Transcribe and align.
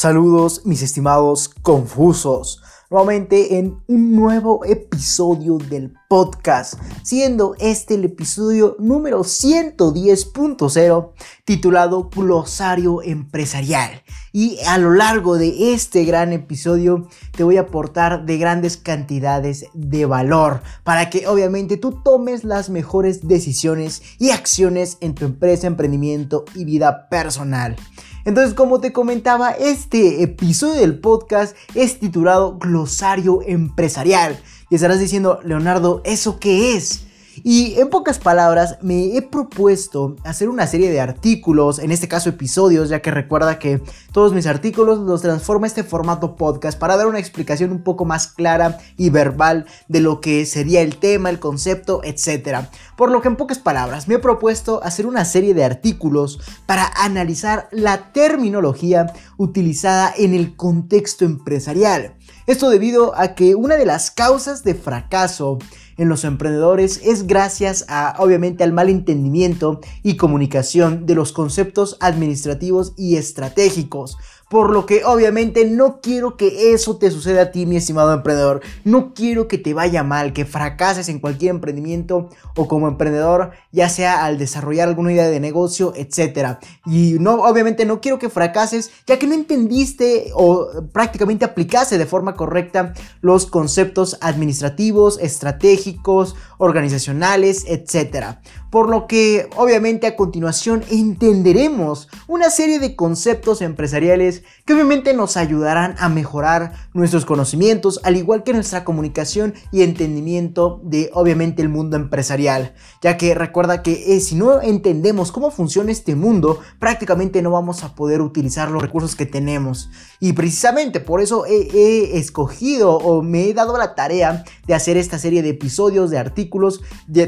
Saludos 0.00 0.64
mis 0.64 0.80
estimados 0.80 1.50
confusos, 1.60 2.62
nuevamente 2.88 3.58
en 3.58 3.82
un 3.86 4.16
nuevo 4.16 4.64
episodio 4.64 5.58
del 5.58 5.92
podcast, 6.08 6.80
siendo 7.02 7.54
este 7.58 7.96
el 7.96 8.06
episodio 8.06 8.76
número 8.78 9.20
110.0 9.20 11.10
titulado 11.44 12.08
Glosario 12.08 13.02
Empresarial. 13.02 14.02
Y 14.32 14.58
a 14.66 14.78
lo 14.78 14.94
largo 14.94 15.36
de 15.36 15.74
este 15.74 16.06
gran 16.06 16.32
episodio 16.32 17.06
te 17.36 17.44
voy 17.44 17.58
a 17.58 17.62
aportar 17.62 18.24
de 18.24 18.38
grandes 18.38 18.78
cantidades 18.78 19.66
de 19.74 20.06
valor 20.06 20.62
para 20.82 21.10
que 21.10 21.28
obviamente 21.28 21.76
tú 21.76 22.00
tomes 22.02 22.42
las 22.44 22.70
mejores 22.70 23.28
decisiones 23.28 24.00
y 24.18 24.30
acciones 24.30 24.96
en 25.02 25.14
tu 25.14 25.26
empresa, 25.26 25.66
emprendimiento 25.66 26.46
y 26.54 26.64
vida 26.64 27.10
personal. 27.10 27.76
Entonces, 28.24 28.54
como 28.54 28.80
te 28.80 28.92
comentaba, 28.92 29.50
este 29.50 30.22
episodio 30.22 30.80
del 30.80 30.98
podcast 30.98 31.56
es 31.74 31.98
titulado 31.98 32.58
Glosario 32.58 33.40
Empresarial. 33.46 34.40
Y 34.68 34.76
estarás 34.76 35.00
diciendo, 35.00 35.40
Leonardo, 35.44 36.00
¿eso 36.04 36.38
qué 36.38 36.76
es? 36.76 37.06
Y 37.42 37.78
en 37.78 37.88
pocas 37.88 38.18
palabras, 38.18 38.78
me 38.82 39.16
he 39.16 39.22
propuesto 39.22 40.16
hacer 40.24 40.48
una 40.48 40.66
serie 40.66 40.90
de 40.90 41.00
artículos, 41.00 41.78
en 41.78 41.90
este 41.90 42.08
caso 42.08 42.28
episodios, 42.28 42.88
ya 42.88 43.00
que 43.00 43.10
recuerda 43.10 43.58
que 43.58 43.80
todos 44.12 44.32
mis 44.32 44.46
artículos 44.46 44.98
los 44.98 45.22
transforma 45.22 45.66
este 45.66 45.84
formato 45.84 46.36
podcast 46.36 46.78
para 46.78 46.96
dar 46.96 47.06
una 47.06 47.18
explicación 47.18 47.72
un 47.72 47.82
poco 47.82 48.04
más 48.04 48.26
clara 48.26 48.78
y 48.96 49.10
verbal 49.10 49.66
de 49.88 50.00
lo 50.00 50.20
que 50.20 50.44
sería 50.46 50.82
el 50.82 50.96
tema, 50.96 51.30
el 51.30 51.38
concepto, 51.40 52.02
etc. 52.04 52.66
Por 52.96 53.10
lo 53.10 53.22
que 53.22 53.28
en 53.28 53.36
pocas 53.36 53.58
palabras, 53.58 54.08
me 54.08 54.16
he 54.16 54.18
propuesto 54.18 54.82
hacer 54.82 55.06
una 55.06 55.24
serie 55.24 55.54
de 55.54 55.64
artículos 55.64 56.40
para 56.66 56.90
analizar 56.96 57.68
la 57.70 58.12
terminología 58.12 59.12
utilizada 59.36 60.12
en 60.16 60.34
el 60.34 60.56
contexto 60.56 61.24
empresarial. 61.24 62.16
Esto 62.46 62.68
debido 62.68 63.16
a 63.16 63.34
que 63.34 63.54
una 63.54 63.76
de 63.76 63.86
las 63.86 64.10
causas 64.10 64.64
de 64.64 64.74
fracaso 64.74 65.58
en 66.00 66.08
los 66.08 66.24
emprendedores 66.24 66.98
es 67.04 67.26
gracias 67.26 67.84
a, 67.88 68.14
obviamente, 68.18 68.64
al 68.64 68.72
mal 68.72 68.88
entendimiento 68.88 69.80
y 70.02 70.16
comunicación 70.16 71.04
de 71.04 71.14
los 71.14 71.32
conceptos 71.32 71.98
administrativos 72.00 72.94
y 72.96 73.16
estratégicos. 73.16 74.16
Por 74.50 74.72
lo 74.72 74.84
que 74.84 75.04
obviamente 75.04 75.64
no 75.64 76.00
quiero 76.00 76.36
que 76.36 76.72
eso 76.72 76.96
te 76.96 77.12
suceda 77.12 77.42
a 77.42 77.50
ti, 77.52 77.66
mi 77.66 77.76
estimado 77.76 78.12
emprendedor. 78.12 78.62
No 78.82 79.14
quiero 79.14 79.46
que 79.46 79.58
te 79.58 79.74
vaya 79.74 80.02
mal, 80.02 80.32
que 80.32 80.44
fracases 80.44 81.08
en 81.08 81.20
cualquier 81.20 81.52
emprendimiento 81.52 82.30
o 82.56 82.66
como 82.66 82.88
emprendedor, 82.88 83.52
ya 83.70 83.88
sea 83.88 84.24
al 84.24 84.38
desarrollar 84.38 84.88
alguna 84.88 85.12
idea 85.12 85.28
de 85.28 85.38
negocio, 85.38 85.92
etc. 85.94 86.58
Y 86.84 87.18
no, 87.20 87.42
obviamente 87.42 87.84
no 87.84 88.00
quiero 88.00 88.18
que 88.18 88.28
fracases, 88.28 88.90
ya 89.06 89.20
que 89.20 89.28
no 89.28 89.34
entendiste 89.34 90.32
o 90.34 90.68
prácticamente 90.92 91.44
aplicaste 91.44 91.96
de 91.96 92.06
forma 92.06 92.34
correcta 92.34 92.92
los 93.20 93.46
conceptos 93.46 94.18
administrativos, 94.20 95.20
estratégicos, 95.20 96.34
organizacionales, 96.58 97.66
etc. 97.68 98.38
Por 98.70 98.88
lo 98.88 99.06
que 99.06 99.48
obviamente 99.56 100.08
a 100.08 100.16
continuación 100.16 100.82
entenderemos 100.90 102.08
una 102.26 102.50
serie 102.50 102.80
de 102.80 102.96
conceptos 102.96 103.62
empresariales 103.62 104.39
que 104.64 104.74
obviamente 104.74 105.14
nos 105.14 105.36
ayudarán 105.36 105.94
a 105.98 106.08
mejorar 106.08 106.72
nuestros 106.94 107.24
conocimientos, 107.24 108.00
al 108.04 108.16
igual 108.16 108.44
que 108.44 108.52
nuestra 108.52 108.84
comunicación 108.84 109.54
y 109.72 109.82
entendimiento 109.82 110.80
de 110.84 111.10
obviamente 111.12 111.62
el 111.62 111.68
mundo 111.68 111.96
empresarial. 111.96 112.74
Ya 113.02 113.16
que 113.16 113.34
recuerda 113.34 113.82
que 113.82 114.16
eh, 114.16 114.20
si 114.20 114.34
no 114.34 114.60
entendemos 114.60 115.32
cómo 115.32 115.50
funciona 115.50 115.92
este 115.92 116.14
mundo, 116.14 116.58
prácticamente 116.78 117.42
no 117.42 117.50
vamos 117.50 117.84
a 117.84 117.94
poder 117.94 118.20
utilizar 118.20 118.70
los 118.70 118.82
recursos 118.82 119.16
que 119.16 119.26
tenemos. 119.26 119.90
Y 120.20 120.32
precisamente 120.32 121.00
por 121.00 121.20
eso 121.20 121.44
he, 121.46 122.18
escogido 122.18 122.96
o 122.96 123.22
me 123.22 123.48
he 123.48 123.54
dado 123.54 123.76
la 123.78 123.94
tarea 123.94 124.44
de 124.66 124.74
hacer 124.74 124.96
esta 124.96 125.18
serie 125.18 125.42
de 125.42 125.50
episodios, 125.50 126.10
de 126.10 126.18
artículos 126.18 126.82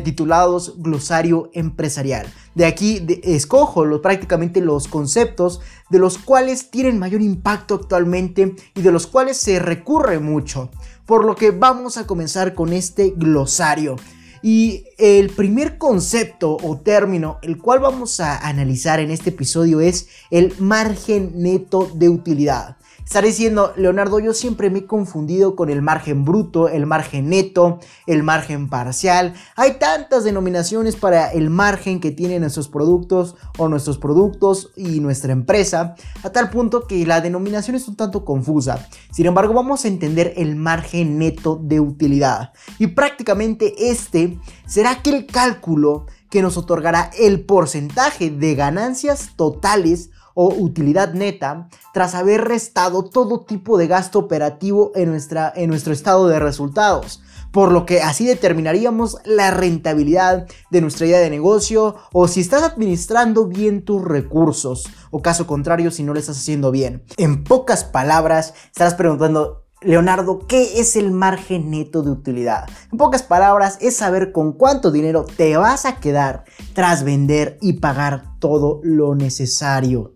titulados 0.04 0.74
Glosario 0.78 1.50
Empresarial. 1.54 2.26
De 2.54 2.66
aquí 2.66 3.04
escojo 3.22 4.02
prácticamente 4.02 4.60
los 4.60 4.88
conceptos 4.88 5.60
de 5.88 5.98
los 5.98 6.18
cuales 6.18 6.70
tienen 6.70 6.98
mayor 7.02 7.20
impacto 7.20 7.74
actualmente 7.74 8.54
y 8.76 8.80
de 8.80 8.92
los 8.92 9.08
cuales 9.08 9.36
se 9.36 9.58
recurre 9.58 10.20
mucho. 10.20 10.70
Por 11.04 11.24
lo 11.24 11.34
que 11.34 11.50
vamos 11.50 11.96
a 11.96 12.06
comenzar 12.06 12.54
con 12.54 12.72
este 12.72 13.12
glosario. 13.16 13.96
Y 14.40 14.84
el 14.98 15.30
primer 15.30 15.78
concepto 15.78 16.56
o 16.62 16.78
término 16.78 17.38
el 17.42 17.58
cual 17.58 17.80
vamos 17.80 18.20
a 18.20 18.38
analizar 18.38 19.00
en 19.00 19.10
este 19.10 19.30
episodio 19.30 19.80
es 19.80 20.06
el 20.30 20.54
margen 20.60 21.32
neto 21.34 21.90
de 21.92 22.08
utilidad. 22.08 22.76
Estaré 23.04 23.28
diciendo, 23.28 23.72
Leonardo, 23.76 24.20
yo 24.20 24.32
siempre 24.32 24.70
me 24.70 24.80
he 24.80 24.86
confundido 24.86 25.54
con 25.56 25.68
el 25.68 25.82
margen 25.82 26.24
bruto, 26.24 26.68
el 26.68 26.86
margen 26.86 27.28
neto, 27.28 27.78
el 28.06 28.22
margen 28.22 28.68
parcial. 28.68 29.34
Hay 29.56 29.72
tantas 29.74 30.24
denominaciones 30.24 30.96
para 30.96 31.30
el 31.30 31.50
margen 31.50 32.00
que 32.00 32.10
tienen 32.10 32.40
nuestros 32.40 32.68
productos 32.68 33.34
o 33.58 33.68
nuestros 33.68 33.98
productos 33.98 34.70
y 34.76 35.00
nuestra 35.00 35.32
empresa, 35.32 35.94
a 36.22 36.30
tal 36.30 36.48
punto 36.48 36.86
que 36.86 37.04
la 37.04 37.20
denominación 37.20 37.76
es 37.76 37.86
un 37.88 37.96
tanto 37.96 38.24
confusa. 38.24 38.88
Sin 39.10 39.26
embargo, 39.26 39.52
vamos 39.52 39.84
a 39.84 39.88
entender 39.88 40.32
el 40.36 40.56
margen 40.56 41.18
neto 41.18 41.60
de 41.62 41.80
utilidad. 41.80 42.52
Y 42.78 42.88
prácticamente 42.88 43.90
este 43.90 44.38
será 44.66 44.92
aquel 44.92 45.26
cálculo 45.26 46.06
que 46.30 46.40
nos 46.40 46.56
otorgará 46.56 47.10
el 47.18 47.44
porcentaje 47.44 48.30
de 48.30 48.54
ganancias 48.54 49.32
totales 49.36 50.10
o 50.34 50.54
utilidad 50.54 51.14
neta 51.14 51.68
tras 51.92 52.14
haber 52.14 52.42
restado 52.44 53.04
todo 53.04 53.44
tipo 53.44 53.78
de 53.78 53.86
gasto 53.86 54.18
operativo 54.18 54.92
en, 54.94 55.10
nuestra, 55.10 55.52
en 55.54 55.70
nuestro 55.70 55.92
estado 55.92 56.28
de 56.28 56.38
resultados. 56.38 57.22
Por 57.50 57.70
lo 57.70 57.84
que 57.84 58.00
así 58.00 58.24
determinaríamos 58.24 59.18
la 59.24 59.50
rentabilidad 59.50 60.46
de 60.70 60.80
nuestra 60.80 61.06
idea 61.06 61.18
de 61.18 61.28
negocio 61.28 61.96
o 62.12 62.26
si 62.26 62.40
estás 62.40 62.62
administrando 62.62 63.46
bien 63.46 63.84
tus 63.84 64.02
recursos 64.02 64.88
o 65.10 65.20
caso 65.20 65.46
contrario 65.46 65.90
si 65.90 66.02
no 66.02 66.14
lo 66.14 66.18
estás 66.18 66.38
haciendo 66.38 66.70
bien. 66.70 67.04
En 67.18 67.44
pocas 67.44 67.84
palabras, 67.84 68.54
estarás 68.70 68.94
preguntando, 68.94 69.62
Leonardo, 69.84 70.46
¿qué 70.46 70.80
es 70.80 70.96
el 70.96 71.10
margen 71.10 71.70
neto 71.70 72.02
de 72.02 72.10
utilidad? 72.10 72.68
En 72.90 72.98
pocas 72.98 73.22
palabras, 73.22 73.78
es 73.80 73.96
saber 73.96 74.32
con 74.32 74.52
cuánto 74.52 74.90
dinero 74.90 75.24
te 75.24 75.56
vas 75.56 75.84
a 75.84 75.96
quedar 75.96 76.44
tras 76.72 77.02
vender 77.02 77.58
y 77.60 77.74
pagar 77.74 78.38
todo 78.38 78.80
lo 78.84 79.14
necesario. 79.14 80.14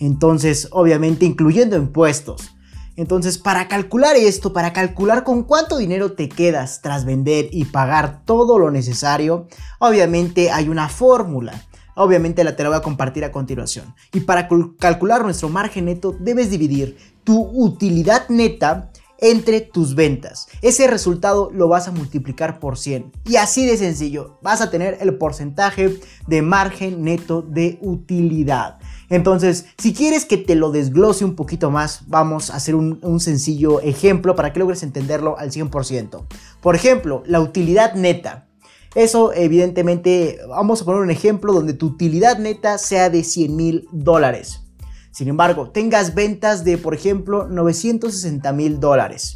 Entonces, 0.00 0.68
obviamente 0.72 1.24
incluyendo 1.24 1.76
impuestos. 1.76 2.50
Entonces, 2.96 3.38
para 3.38 3.68
calcular 3.68 4.16
esto, 4.16 4.52
para 4.52 4.72
calcular 4.72 5.22
con 5.22 5.44
cuánto 5.44 5.78
dinero 5.78 6.12
te 6.12 6.28
quedas 6.28 6.82
tras 6.82 7.04
vender 7.04 7.48
y 7.52 7.66
pagar 7.66 8.24
todo 8.24 8.58
lo 8.58 8.70
necesario, 8.70 9.46
obviamente 9.78 10.50
hay 10.50 10.68
una 10.68 10.88
fórmula. 10.88 11.64
Obviamente 11.94 12.44
la 12.44 12.56
te 12.56 12.62
la 12.62 12.70
voy 12.70 12.78
a 12.78 12.82
compartir 12.82 13.24
a 13.24 13.32
continuación. 13.32 13.94
Y 14.12 14.20
para 14.20 14.48
calcular 14.78 15.22
nuestro 15.22 15.48
margen 15.48 15.84
neto, 15.84 16.16
debes 16.18 16.50
dividir 16.50 16.96
tu 17.24 17.40
utilidad 17.54 18.28
neta 18.28 18.90
entre 19.20 19.60
tus 19.60 19.94
ventas. 19.94 20.48
Ese 20.62 20.86
resultado 20.86 21.50
lo 21.52 21.68
vas 21.68 21.88
a 21.88 21.92
multiplicar 21.92 22.58
por 22.58 22.78
100. 22.78 23.12
Y 23.26 23.36
así 23.36 23.66
de 23.66 23.76
sencillo, 23.76 24.38
vas 24.42 24.60
a 24.60 24.70
tener 24.70 24.98
el 25.00 25.16
porcentaje 25.16 26.00
de 26.26 26.42
margen 26.42 27.04
neto 27.04 27.42
de 27.42 27.78
utilidad. 27.82 28.78
Entonces, 29.10 29.66
si 29.76 29.92
quieres 29.92 30.24
que 30.24 30.36
te 30.36 30.54
lo 30.54 30.70
desglose 30.70 31.24
un 31.24 31.34
poquito 31.34 31.70
más, 31.70 32.08
vamos 32.08 32.50
a 32.50 32.56
hacer 32.56 32.76
un, 32.76 33.20
sencillo 33.20 33.80
ejemplo 33.80 34.36
para 34.36 34.52
que 34.52 34.60
logres 34.60 34.84
entenderlo 34.84 35.36
al 35.36 35.50
100%. 35.50 36.24
Por 36.62 36.76
ejemplo, 36.76 37.22
la 37.26 37.40
utilidad 37.40 37.94
neta. 37.94 38.46
Eso 38.94 39.32
evidentemente, 39.32 40.38
vamos 40.48 40.80
a 40.80 40.84
poner 40.84 41.02
un 41.02 41.10
ejemplo 41.10 41.52
donde 41.52 41.74
tu 41.74 41.86
utilidad 41.86 42.38
neta 42.38 42.78
sea 42.78 43.10
de 43.10 43.24
100 43.24 43.56
mil 43.56 43.88
dólares. 43.92 44.62
Sin 45.10 45.26
embargo, 45.26 45.70
tengas 45.70 46.14
ventas 46.14 46.64
de, 46.64 46.78
por 46.78 46.94
ejemplo, 46.94 47.48
960 47.48 48.52
mil 48.52 48.78
dólares. 48.78 49.34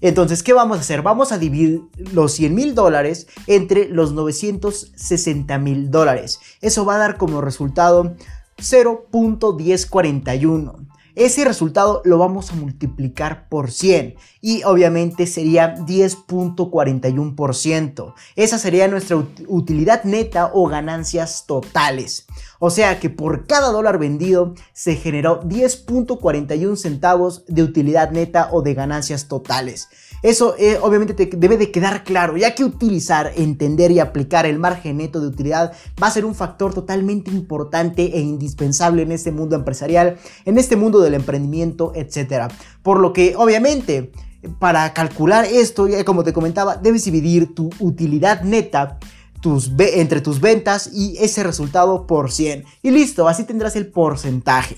Entonces, 0.00 0.42
¿qué 0.42 0.54
vamos 0.54 0.78
a 0.78 0.80
hacer? 0.80 1.02
Vamos 1.02 1.30
a 1.30 1.36
dividir 1.36 1.82
los 2.14 2.32
100 2.32 2.54
mil 2.54 2.74
dólares 2.74 3.26
entre 3.46 3.86
los 3.88 4.14
960 4.14 5.58
mil 5.58 5.90
dólares. 5.90 6.40
Eso 6.62 6.86
va 6.86 6.94
a 6.94 6.98
dar 6.98 7.18
como 7.18 7.42
resultado 7.42 8.16
0.1041. 8.60 10.90
Ese 11.16 11.44
resultado 11.44 12.02
lo 12.04 12.18
vamos 12.18 12.50
a 12.50 12.54
multiplicar 12.54 13.48
por 13.48 13.70
100 13.70 14.16
y 14.40 14.62
obviamente 14.62 15.26
sería 15.26 15.74
10.41%. 15.74 18.14
Esa 18.36 18.58
sería 18.58 18.86
nuestra 18.88 19.16
utilidad 19.48 20.04
neta 20.04 20.50
o 20.54 20.68
ganancias 20.68 21.44
totales. 21.46 22.26
O 22.58 22.70
sea 22.70 22.98
que 23.00 23.10
por 23.10 23.46
cada 23.46 23.72
dólar 23.72 23.98
vendido 23.98 24.54
se 24.72 24.96
generó 24.96 25.42
10.41 25.42 26.76
centavos 26.76 27.44
de 27.46 27.64
utilidad 27.64 28.12
neta 28.12 28.48
o 28.52 28.62
de 28.62 28.72
ganancias 28.74 29.28
totales. 29.28 29.88
Eso 30.22 30.54
eh, 30.58 30.78
obviamente 30.82 31.14
te 31.14 31.26
debe 31.36 31.56
de 31.56 31.70
quedar 31.70 32.04
claro, 32.04 32.36
ya 32.36 32.54
que 32.54 32.64
utilizar, 32.64 33.32
entender 33.36 33.90
y 33.90 34.00
aplicar 34.00 34.46
el 34.46 34.58
margen 34.58 34.98
neto 34.98 35.20
de 35.20 35.28
utilidad 35.28 35.72
va 36.02 36.08
a 36.08 36.10
ser 36.10 36.24
un 36.24 36.34
factor 36.34 36.74
totalmente 36.74 37.30
importante 37.30 38.16
e 38.16 38.20
indispensable 38.20 39.02
en 39.02 39.12
este 39.12 39.32
mundo 39.32 39.56
empresarial, 39.56 40.18
en 40.44 40.58
este 40.58 40.76
mundo 40.76 41.00
del 41.00 41.14
emprendimiento, 41.14 41.92
etc. 41.94 42.52
Por 42.82 43.00
lo 43.00 43.12
que 43.12 43.34
obviamente 43.36 44.12
para 44.58 44.92
calcular 44.94 45.44
esto, 45.44 45.86
como 46.06 46.24
te 46.24 46.32
comentaba, 46.32 46.76
debes 46.76 47.04
dividir 47.04 47.54
tu 47.54 47.70
utilidad 47.78 48.42
neta 48.42 48.98
tus, 49.40 49.70
entre 49.78 50.20
tus 50.20 50.40
ventas 50.40 50.90
y 50.92 51.16
ese 51.18 51.42
resultado 51.42 52.06
por 52.06 52.30
100. 52.30 52.64
Y 52.82 52.90
listo, 52.90 53.28
así 53.28 53.44
tendrás 53.44 53.76
el 53.76 53.88
porcentaje. 53.88 54.76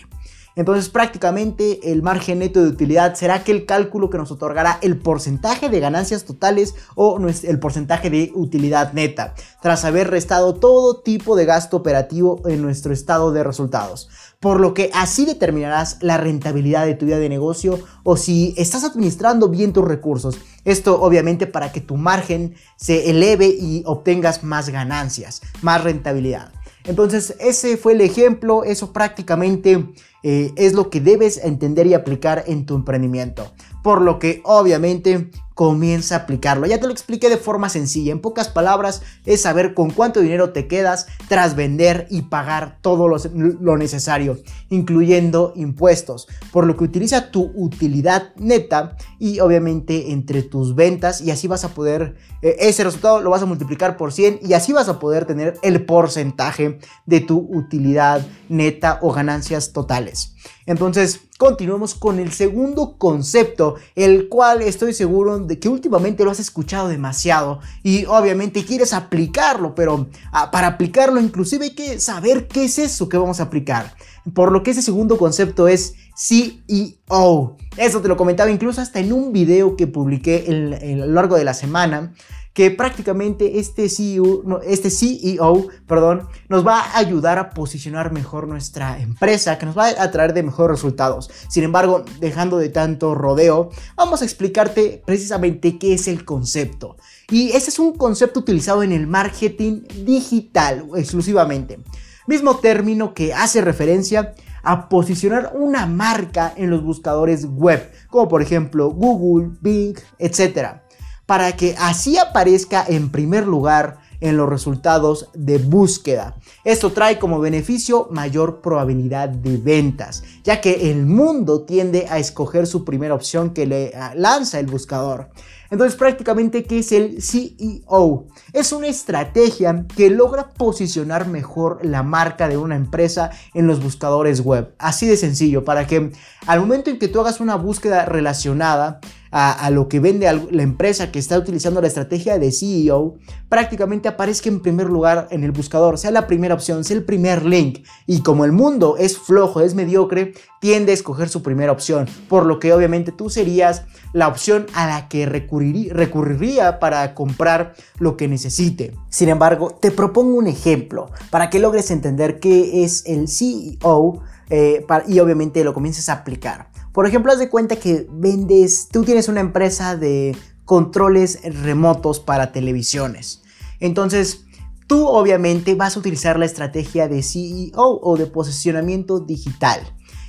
Entonces 0.55 0.89
prácticamente 0.89 1.93
el 1.93 2.03
margen 2.03 2.41
neto 2.41 2.63
de 2.63 2.69
utilidad 2.69 3.15
será 3.15 3.37
aquel 3.37 3.65
cálculo 3.65 4.11
que 4.11 4.19
nos 4.19 4.31
otorgará 4.31 4.79
el 4.83 4.99
porcentaje 4.99 5.69
de 5.69 5.81
ganancias 5.81 6.25
totales 6.25 6.75
o 6.95 7.19
el 7.19 7.59
porcentaje 7.59 8.11
de 8.11 8.31
utilidad 8.35 8.93
neta, 8.93 9.35
tras 9.63 9.85
haber 9.85 10.11
restado 10.11 10.55
todo 10.55 11.01
tipo 11.01 11.37
de 11.37 11.47
gasto 11.47 11.77
operativo 11.77 12.41
en 12.47 12.63
nuestro 12.63 12.93
estado 12.93 13.33
de 13.33 13.45
resultados. 13.45 14.09
Por 14.41 14.61
lo 14.61 14.75
que 14.75 14.91
así 14.93 15.25
determinarás 15.25 15.99
la 16.03 16.19
rentabilidad 16.19 16.85
de 16.85 16.95
tu 16.95 17.07
vida 17.07 17.19
de 17.19 17.29
negocio 17.29 17.79
o 18.03 18.17
si 18.17 18.55
estás 18.59 18.85
administrando 18.85 19.49
bien 19.49 19.73
tus 19.73 19.87
recursos. 19.87 20.39
Esto 20.65 21.01
obviamente 21.01 21.47
para 21.47 21.73
que 21.73 21.81
tu 21.81 21.97
margen 21.97 22.55
se 22.77 23.11
eleve 23.11 23.47
y 23.47 23.83
obtengas 23.87 24.43
más 24.43 24.69
ganancias, 24.69 25.43
más 25.63 25.83
rentabilidad. 25.83 26.53
Entonces 26.85 27.37
ese 27.39 27.77
fue 27.77 27.93
el 27.93 28.01
ejemplo, 28.01 28.65
eso 28.65 28.93
prácticamente 28.93 29.93
eh, 30.23 30.53
es 30.57 30.73
lo 30.73 30.91
que 30.91 31.01
debes 31.01 31.39
entender 31.39 31.87
y 31.87 31.95
aplicar 31.95 32.45
en 32.47 32.67
tu 32.67 32.75
emprendimiento. 32.75 33.53
Por 33.83 34.03
lo 34.03 34.19
que 34.19 34.41
obviamente 34.45 35.31
comienza 35.55 36.15
a 36.15 36.19
aplicarlo. 36.21 36.67
Ya 36.67 36.81
te 36.81 36.87
lo 36.87 36.93
expliqué 36.93 37.29
de 37.29 37.37
forma 37.37 37.69
sencilla. 37.69 38.13
En 38.13 38.21
pocas 38.21 38.49
palabras 38.49 39.03
es 39.27 39.43
saber 39.43 39.75
con 39.75 39.91
cuánto 39.91 40.21
dinero 40.21 40.51
te 40.51 40.67
quedas 40.67 41.07
tras 41.29 41.57
vender 41.57 42.07
y 42.11 42.23
pagar 42.23 42.79
todo 42.81 43.09
lo, 43.09 43.77
necesario, 43.77 44.39
incluyendo 44.71 45.53
impuestos. 45.57 46.29
Por 46.53 46.67
lo 46.67 46.77
que 46.77 46.85
utiliza 46.85 47.31
tu 47.31 47.53
utilidad 47.55 48.35
neta 48.37 48.97
y 49.19 49.41
obviamente 49.41 50.13
entre 50.13 50.43
tus 50.43 50.75
ventas 50.75 51.21
y 51.21 51.31
así 51.31 51.49
vas 51.49 51.65
a 51.65 51.75
poder, 51.75 52.17
eh, 52.43 52.57
ese 52.61 52.85
resultado 52.85 53.21
lo 53.21 53.31
vas 53.31 53.43
a 53.43 53.47
multiplicar 53.47 53.97
por 53.97 54.13
100 54.13 54.41
y 54.43 54.53
así 54.55 54.73
vas 54.73 54.89
a 54.89 54.99
poder 54.99 55.27
tener 55.27 55.59
el 55.63 55.85
porcentaje 55.85 56.79
de 57.07 57.21
tu 57.21 57.39
utilidad 57.39 58.27
neta 58.49 58.99
o 59.03 59.13
ganancias 59.13 59.73
totales. 59.73 60.35
Entonces, 60.67 61.21
continuemos 61.43 61.97
con 61.97 62.21
el 62.21 62.31
segundo 62.31 62.95
concepto, 62.99 63.75
el 63.97 64.29
cual 64.29 64.63
estoy 64.63 64.95
seguro 64.95 65.41
de 65.41 65.59
que 65.59 65.69
últimamente 65.69 66.23
lo 66.23 66.31
has 66.31 66.39
escuchado 66.39 66.87
demasiado 66.87 67.59
y 67.83 68.05
obviamente 68.05 68.65
quieres 68.65 68.93
aplicarlo, 68.93 69.75
pero 69.75 70.07
ah, 70.31 70.53
para 70.53 70.69
aplicarlo 70.69 71.21
inclusive 71.21 71.65
hay 71.65 71.75
que 71.75 71.99
saber 71.99 72.47
qué 72.47 72.67
es 72.67 72.79
eso 72.79 73.09
que 73.09 73.17
vamos 73.17 73.41
a 73.41 73.43
aplicar. 73.43 73.97
Por 74.33 74.53
lo 74.53 74.63
que 74.63 74.71
ese 74.71 74.83
segundo 74.83 75.19
concepto 75.19 75.67
es 75.67 75.95
CEO. 76.17 77.57
Eso 77.77 78.01
te 78.01 78.07
lo 78.07 78.17
comentaba 78.17 78.49
incluso 78.49 78.81
hasta 78.81 79.01
en 79.01 79.13
un 79.13 79.33
video 79.33 79.75
que 79.75 79.89
publiqué 79.89 80.45
a 80.47 80.97
lo 80.97 81.07
largo 81.07 81.35
de 81.35 81.43
la 81.43 81.55
semana 81.55 82.15
que 82.53 82.71
prácticamente 82.71 83.59
este 83.59 83.89
CEO, 83.89 84.61
este 84.63 84.91
CEO 84.91 85.69
perdón, 85.87 86.29
nos 86.49 86.67
va 86.67 86.81
a 86.81 86.99
ayudar 86.99 87.39
a 87.39 87.51
posicionar 87.51 88.13
mejor 88.13 88.47
nuestra 88.47 89.01
empresa, 89.01 89.59
que 89.59 89.67
nos 89.67 89.77
va 89.77 89.89
a 89.89 90.11
traer 90.11 90.35
de 90.35 90.43
mejores 90.43 90.77
resultados. 90.77 91.31
Sin 91.49 91.65
embargo, 91.65 92.05
dejando 92.21 92.59
de 92.59 92.69
tanto 92.69 93.15
rodeo, 93.15 93.71
vamos 93.97 94.23
a 94.23 94.25
explicarte 94.25 95.03
precisamente 95.05 95.79
qué 95.79 95.95
es 95.95 96.09
el 96.09 96.25
concepto. 96.25 96.97
Y 97.31 97.51
ese 97.53 97.71
es 97.71 97.79
un 97.79 97.97
concepto 97.97 98.41
utilizado 98.41 98.83
en 98.83 98.93
el 98.93 99.07
marketing 99.07 99.83
digital 100.05 100.87
exclusivamente. 100.97 101.79
Mismo 102.27 102.57
término 102.57 103.15
que 103.15 103.33
hace 103.33 103.63
referencia 103.63 104.35
a 104.63 104.89
posicionar 104.89 105.53
una 105.55 105.87
marca 105.87 106.53
en 106.57 106.71
los 106.71 106.85
buscadores 106.85 107.47
web, 107.47 107.91
como 108.09 108.29
por 108.29 108.43
ejemplo 108.43 108.91
Google, 108.91 109.51
Bing, 109.61 109.99
etc 110.19 110.82
para 111.27 111.53
que 111.57 111.75
así 111.79 112.19
aparezca 112.19 112.85
en 112.87 113.11
primer 113.11 113.47
lugar 113.47 113.99
en 114.23 114.37
los 114.37 114.49
resultados 114.49 115.29
de 115.35 115.59
búsqueda. 115.59 116.37
Esto 116.65 116.93
trae 116.93 117.19
como 117.19 117.41
beneficio 117.41 118.09
mayor 118.11 118.61
probabilidad 118.61 119.29
de 119.29 119.57
ventas, 119.57 120.23
ya 120.45 120.61
que 120.61 120.91
el 120.91 121.07
mundo 121.07 121.63
tiende 121.63 122.07
a 122.09 122.19
escoger 122.19 122.69
su 122.69 122.85
primera 122.85 123.15
opción 123.15 123.51
que 123.51 123.67
le 123.67 123.93
ah, 123.97 124.13
lanza 124.15 124.61
el 124.61 124.67
buscador. 124.67 125.31
Entonces 125.73 125.97
prácticamente, 125.97 126.65
¿qué 126.65 126.81
es 126.81 126.93
el 126.93 127.23
CEO? 127.23 128.27
Es 128.53 128.73
una 128.73 128.89
estrategia 128.89 129.87
que 129.97 130.11
logra 130.11 130.51
posicionar 130.51 131.27
mejor 131.27 131.81
la 131.83 132.03
marca 132.03 132.47
de 132.47 132.59
una 132.59 132.77
empresa 132.77 133.31
en 133.55 133.67
los 133.67 133.83
buscadores 133.83 134.43
web. 134.43 134.75
Así 134.79 135.07
de 135.07 135.17
sencillo, 135.17 135.65
para 135.65 135.87
que 135.87 136.13
al 136.47 136.61
momento 136.61 136.91
en 136.91 136.99
que 136.99 137.09
tú 137.09 137.21
hagas 137.21 137.41
una 137.41 137.57
búsqueda 137.57 138.05
relacionada, 138.05 139.01
a, 139.35 139.71
lo 139.71 139.89
que 139.89 139.99
vende 139.99 140.31
la 140.51 140.63
empresa 140.63 141.11
que 141.11 141.19
está 141.19 141.39
utilizando 141.39 141.81
la 141.81 141.87
estrategia 141.87 142.39
de 142.39 142.53
CEO, 142.53 143.17
prácticamente 143.49 144.07
aparezca 144.07 144.51
en 144.51 144.61
primer 144.61 144.89
lugar 144.89 145.29
en 145.31 145.43
el 145.43 145.53
buscador, 145.53 145.97
sea 145.97 146.11
la 146.11 146.27
primera 146.27 146.55
opción, 146.55 146.85
sea 146.85 146.99
el 146.99 147.05
primer 147.05 147.47
link. 147.47 147.85
Y 148.07 148.21
como 148.21 148.45
el 148.45 148.53
mundo 148.53 148.97
es 148.99 149.17
flojo, 149.17 149.63
es 149.63 149.75
mediocre, 149.75 150.35
tiende 150.61 150.93
a 150.93 150.95
escoger 150.95 151.31
su 151.31 151.43
primera 151.43 151.73
opción, 151.73 152.07
por 152.29 152.45
lo 152.45 152.59
que 152.59 152.75
obviamente 152.75 153.11
tú 153.11 153.31
serías 153.31 153.85
la 154.13 154.29
opción 154.29 154.67
a 154.75 154.87
la 154.87 155.09
que 155.09 155.25
recurriría 155.25 156.79
para 156.79 157.15
comprar 157.15 157.75
lo 157.99 158.19
que 158.19 158.29
necesite. 158.29 158.95
Sin 159.09 159.31
embargo, 159.31 159.71
te 159.81 159.91
propongo 159.91 160.37
un 160.37 160.47
ejemplo 160.47 161.11
para 161.31 161.49
que 161.49 161.59
logres 161.59 161.91
entender 161.91 162.39
qué 162.39 162.85
es 162.85 163.05
el 163.07 163.29
CEO 163.29 164.23
eh, 164.51 164.85
y 165.09 165.19
obviamente 165.21 165.65
lo 165.65 165.73
comiences 165.73 166.11
a 166.11 166.13
aplicar. 166.13 166.72
Por 166.93 167.07
ejemplo, 167.07 167.33
haz 167.33 167.39
de 167.39 167.49
cuenta 167.49 167.77
que 167.77 168.07
vendes, 168.11 168.89
tú 168.91 169.03
tienes 169.03 169.29
una 169.29 169.41
empresa 169.41 169.97
de 169.97 170.37
controles 170.65 171.41
remotos 171.63 172.21
para 172.21 172.53
televisiones. 172.53 173.43
Entonces, 173.81 174.45
tú 174.87 175.07
obviamente 175.07 175.75
vas 175.75 175.97
a 175.97 176.01
utilizar 176.01 176.39
la 176.39 176.45
estrategia 176.45 177.09
de 177.09 177.23
CEO 177.23 177.73
o 177.75 178.17
de 178.17 178.27
posicionamiento 178.27 179.21
digital. 179.21 179.81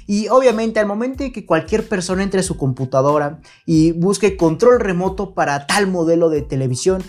Y 0.07 0.27
obviamente 0.30 0.80
al 0.80 0.86
momento 0.86 1.24
de 1.24 1.31
que 1.31 1.45
cualquier 1.45 1.88
persona 1.88 2.24
entre 2.24 2.39
a 2.39 2.44
su 2.44 2.57
computadora 2.57 3.42
y 3.65 3.92
busque 3.92 4.38
control 4.38 4.80
remoto 4.80 5.33
para 5.33 5.68
tal 5.68 5.88
modelo 5.88 6.30
de 6.30 6.42
televisión, 6.42 7.04